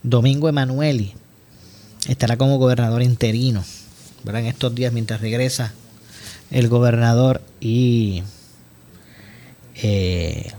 [0.03, 1.15] Domingo Emanueli,
[2.09, 3.65] estará como gobernador interino
[4.25, 4.43] ¿verdad?
[4.43, 5.73] en estos días mientras regresa
[6.51, 8.23] el gobernador y,
[9.83, 10.53] eh,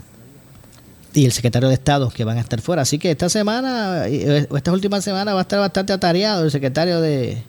[1.13, 2.83] y el secretario de Estado que van a estar fuera.
[2.83, 7.43] Así que esta semana, estas últimas semanas va a estar bastante atareado el secretario de,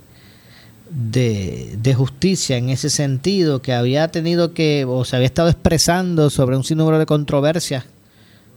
[0.91, 6.57] de, Justicia en ese sentido, que había tenido que, o se había estado expresando sobre
[6.57, 7.85] un sinnúmero de controversias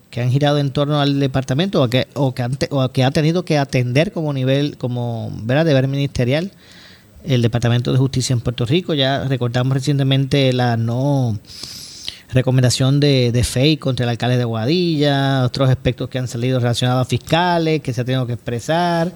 [0.09, 3.45] que han girado en torno al departamento o que, o que, o que ha tenido
[3.45, 5.65] que atender como nivel, como ¿verdad?
[5.65, 6.51] deber ministerial
[7.25, 8.93] el Departamento de Justicia en Puerto Rico.
[8.93, 11.39] Ya recordamos recientemente la no
[12.33, 17.05] recomendación de, de FEI contra el alcalde de Guadilla, otros aspectos que han salido relacionados
[17.05, 19.13] a fiscales, que se ha tenido que expresar.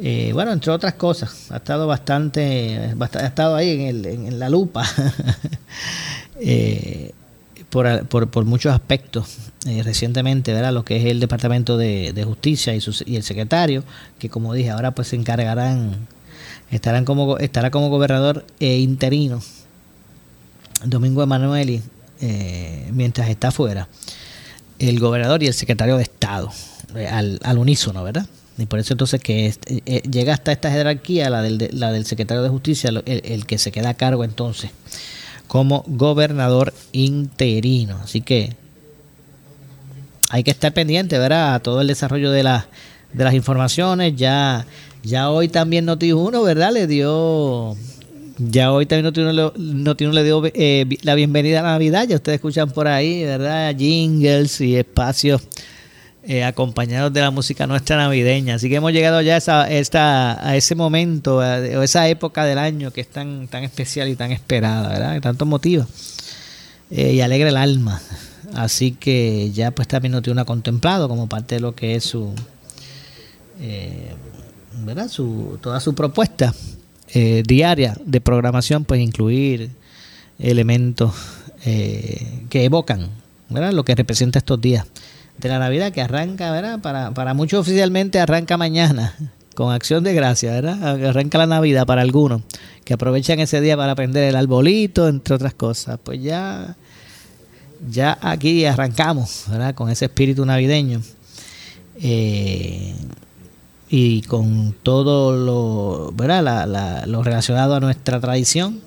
[0.00, 4.48] Eh, bueno, entre otras cosas, ha estado bastante, ha estado ahí en, el, en, la
[4.48, 4.86] lupa
[6.40, 7.12] eh,
[7.68, 9.36] por, por, por, muchos aspectos
[9.66, 10.72] eh, recientemente, ¿verdad?
[10.72, 13.84] Lo que es el Departamento de, de Justicia y, y el secretario,
[14.18, 16.08] que como dije, ahora pues se encargarán
[16.72, 19.40] Estarán como, estará como gobernador eh, interino
[20.84, 21.80] Domingo Emanueli
[22.20, 23.88] eh, mientras está fuera
[24.78, 26.50] el gobernador y el secretario de Estado
[26.96, 28.26] eh, al, unísono, ¿verdad?
[28.58, 29.54] Y por eso entonces que
[30.10, 33.70] llega hasta esta jerarquía, la del, la del secretario de Justicia, el, el, que se
[33.70, 34.70] queda a cargo entonces
[35.52, 37.98] como gobernador interino.
[38.02, 38.56] Así que
[40.30, 41.54] hay que estar pendiente, ¿verdad?
[41.54, 42.68] A todo el desarrollo de, la,
[43.12, 44.16] de las informaciones.
[44.16, 44.64] Ya
[45.02, 46.72] ya hoy también Noti1, ¿verdad?
[46.72, 47.76] Le dio.
[48.38, 52.06] Ya hoy también Noti1, le dio eh, la bienvenida a Navidad.
[52.08, 53.74] Ya ustedes escuchan por ahí, ¿verdad?
[53.76, 55.42] Jingles y espacios
[56.24, 58.54] eh, acompañados de la música nuestra navideña.
[58.54, 62.92] Así que hemos llegado ya a, esa, a ese momento, a, esa época del año
[62.92, 65.14] que es tan, tan especial y tan esperada, ¿verdad?
[65.14, 65.86] Que tanto motiva
[66.90, 68.00] eh, y alegra el alma.
[68.54, 72.32] Así que ya pues también Noti1 ha contemplado como parte de lo que es su.
[74.84, 75.08] ¿Verdad?
[75.08, 76.54] Su, toda su propuesta
[77.14, 79.70] eh, diaria de programación, pues incluir
[80.38, 81.14] elementos
[81.64, 83.08] eh, que evocan
[83.48, 83.72] ¿verdad?
[83.72, 84.86] lo que representa estos días
[85.38, 86.80] de la Navidad, que arranca, ¿verdad?
[86.80, 89.14] Para, para muchos oficialmente arranca mañana,
[89.54, 91.06] con acción de gracia, ¿verdad?
[91.06, 92.42] Arranca la Navidad para algunos,
[92.84, 95.98] que aprovechan ese día para prender el arbolito, entre otras cosas.
[96.02, 96.76] Pues ya,
[97.90, 99.74] ya aquí arrancamos, ¿verdad?
[99.74, 101.02] Con ese espíritu navideño.
[102.00, 102.94] Eh,
[103.94, 107.04] y con todo lo, ¿verdad?
[107.06, 108.80] lo relacionado a nuestra tradición,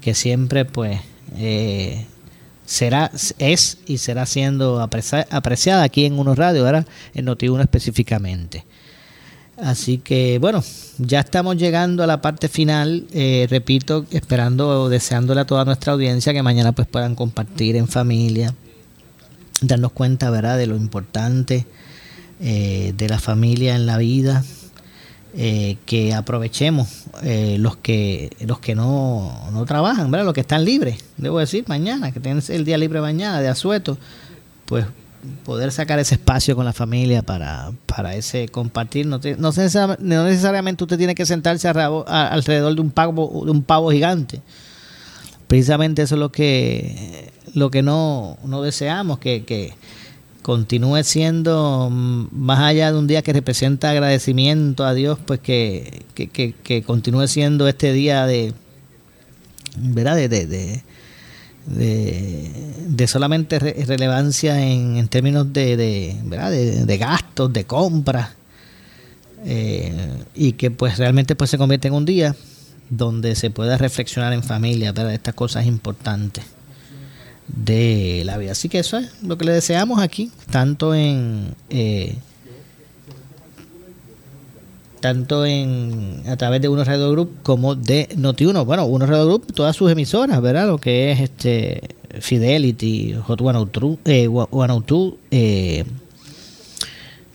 [0.00, 1.02] que siempre pues
[1.36, 2.06] eh,
[2.64, 6.86] será, es y será siendo apreciada aquí en Unos Radio, ¿verdad?
[7.12, 8.64] en Noti1 específicamente.
[9.58, 10.64] Así que bueno,
[10.96, 15.92] ya estamos llegando a la parte final, eh, repito, esperando o deseándole a toda nuestra
[15.92, 18.54] audiencia que mañana pues puedan compartir en familia,
[19.60, 21.66] darnos cuenta, ¿verdad?, de lo importante
[22.40, 24.44] eh, de la familia en la vida,
[25.34, 30.24] eh, que aprovechemos eh, los que los que no, no trabajan, ¿verdad?
[30.24, 33.98] los que están libres, debo decir, mañana, que tienen el día libre mañana de asueto,
[34.64, 34.86] pues
[35.44, 39.06] poder sacar ese espacio con la familia para, para ese compartir.
[39.06, 39.52] No, no,
[40.24, 44.40] necesariamente usted tiene que sentarse alrededor de un pavo, de un pavo gigante.
[45.46, 49.74] Precisamente eso es lo que, lo que no, no deseamos, que,
[50.46, 56.04] continúe siendo mm, más allá de un día que representa agradecimiento a Dios, pues que,
[56.14, 58.54] que, continúe siendo este día de,
[59.76, 60.14] ¿verdad?
[60.14, 60.82] De, de,
[61.66, 66.52] de, solamente relevancia en, en, términos de, ¿verdad?
[66.52, 68.28] de, gastos, de compras,
[69.44, 69.92] eh,
[70.36, 72.36] y que pues realmente pues se convierte en un día
[72.88, 75.12] donde se pueda reflexionar en familia, ¿verdad?
[75.12, 76.55] Estas cosas importantes.
[77.48, 78.52] De la vida.
[78.52, 82.16] Así que eso es lo que le deseamos aquí, tanto en eh,
[85.00, 88.64] tanto en a través de Uno Radio Group como de Noti1.
[88.64, 90.66] Bueno, Uno Radio Group, todas sus emisoras, ¿verdad?
[90.66, 95.84] Lo que es este Fidelity, Hot 102, eh, 102 eh,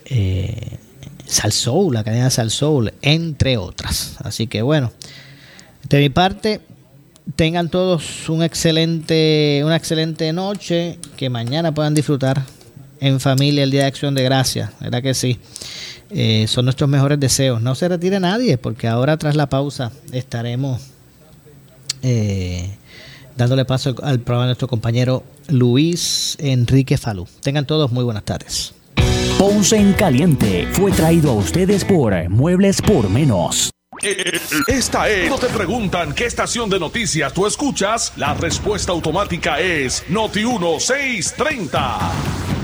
[0.05, 0.77] eh,
[1.49, 4.17] Soul, la cadena Sal Soul, entre otras.
[4.19, 4.91] Así que bueno,
[5.87, 6.61] de mi parte,
[7.35, 12.41] tengan todos un excelente, una excelente noche, que mañana puedan disfrutar
[12.99, 15.39] en familia el Día de Acción de Gracias, ¿verdad que sí?
[16.09, 17.61] Eh, son nuestros mejores deseos.
[17.61, 20.81] No se retire nadie, porque ahora tras la pausa estaremos
[22.01, 22.75] eh,
[23.37, 27.27] dándole paso al programa de nuestro compañero Luis Enrique Falú.
[27.41, 28.73] Tengan todos muy buenas tardes.
[29.39, 33.70] Ponce en Caliente fue traído a ustedes por Muebles por Menos.
[34.67, 35.29] Esta es.
[35.29, 38.13] No te preguntan qué estación de noticias tú escuchas.
[38.15, 42.60] La respuesta automática es Noti 1630.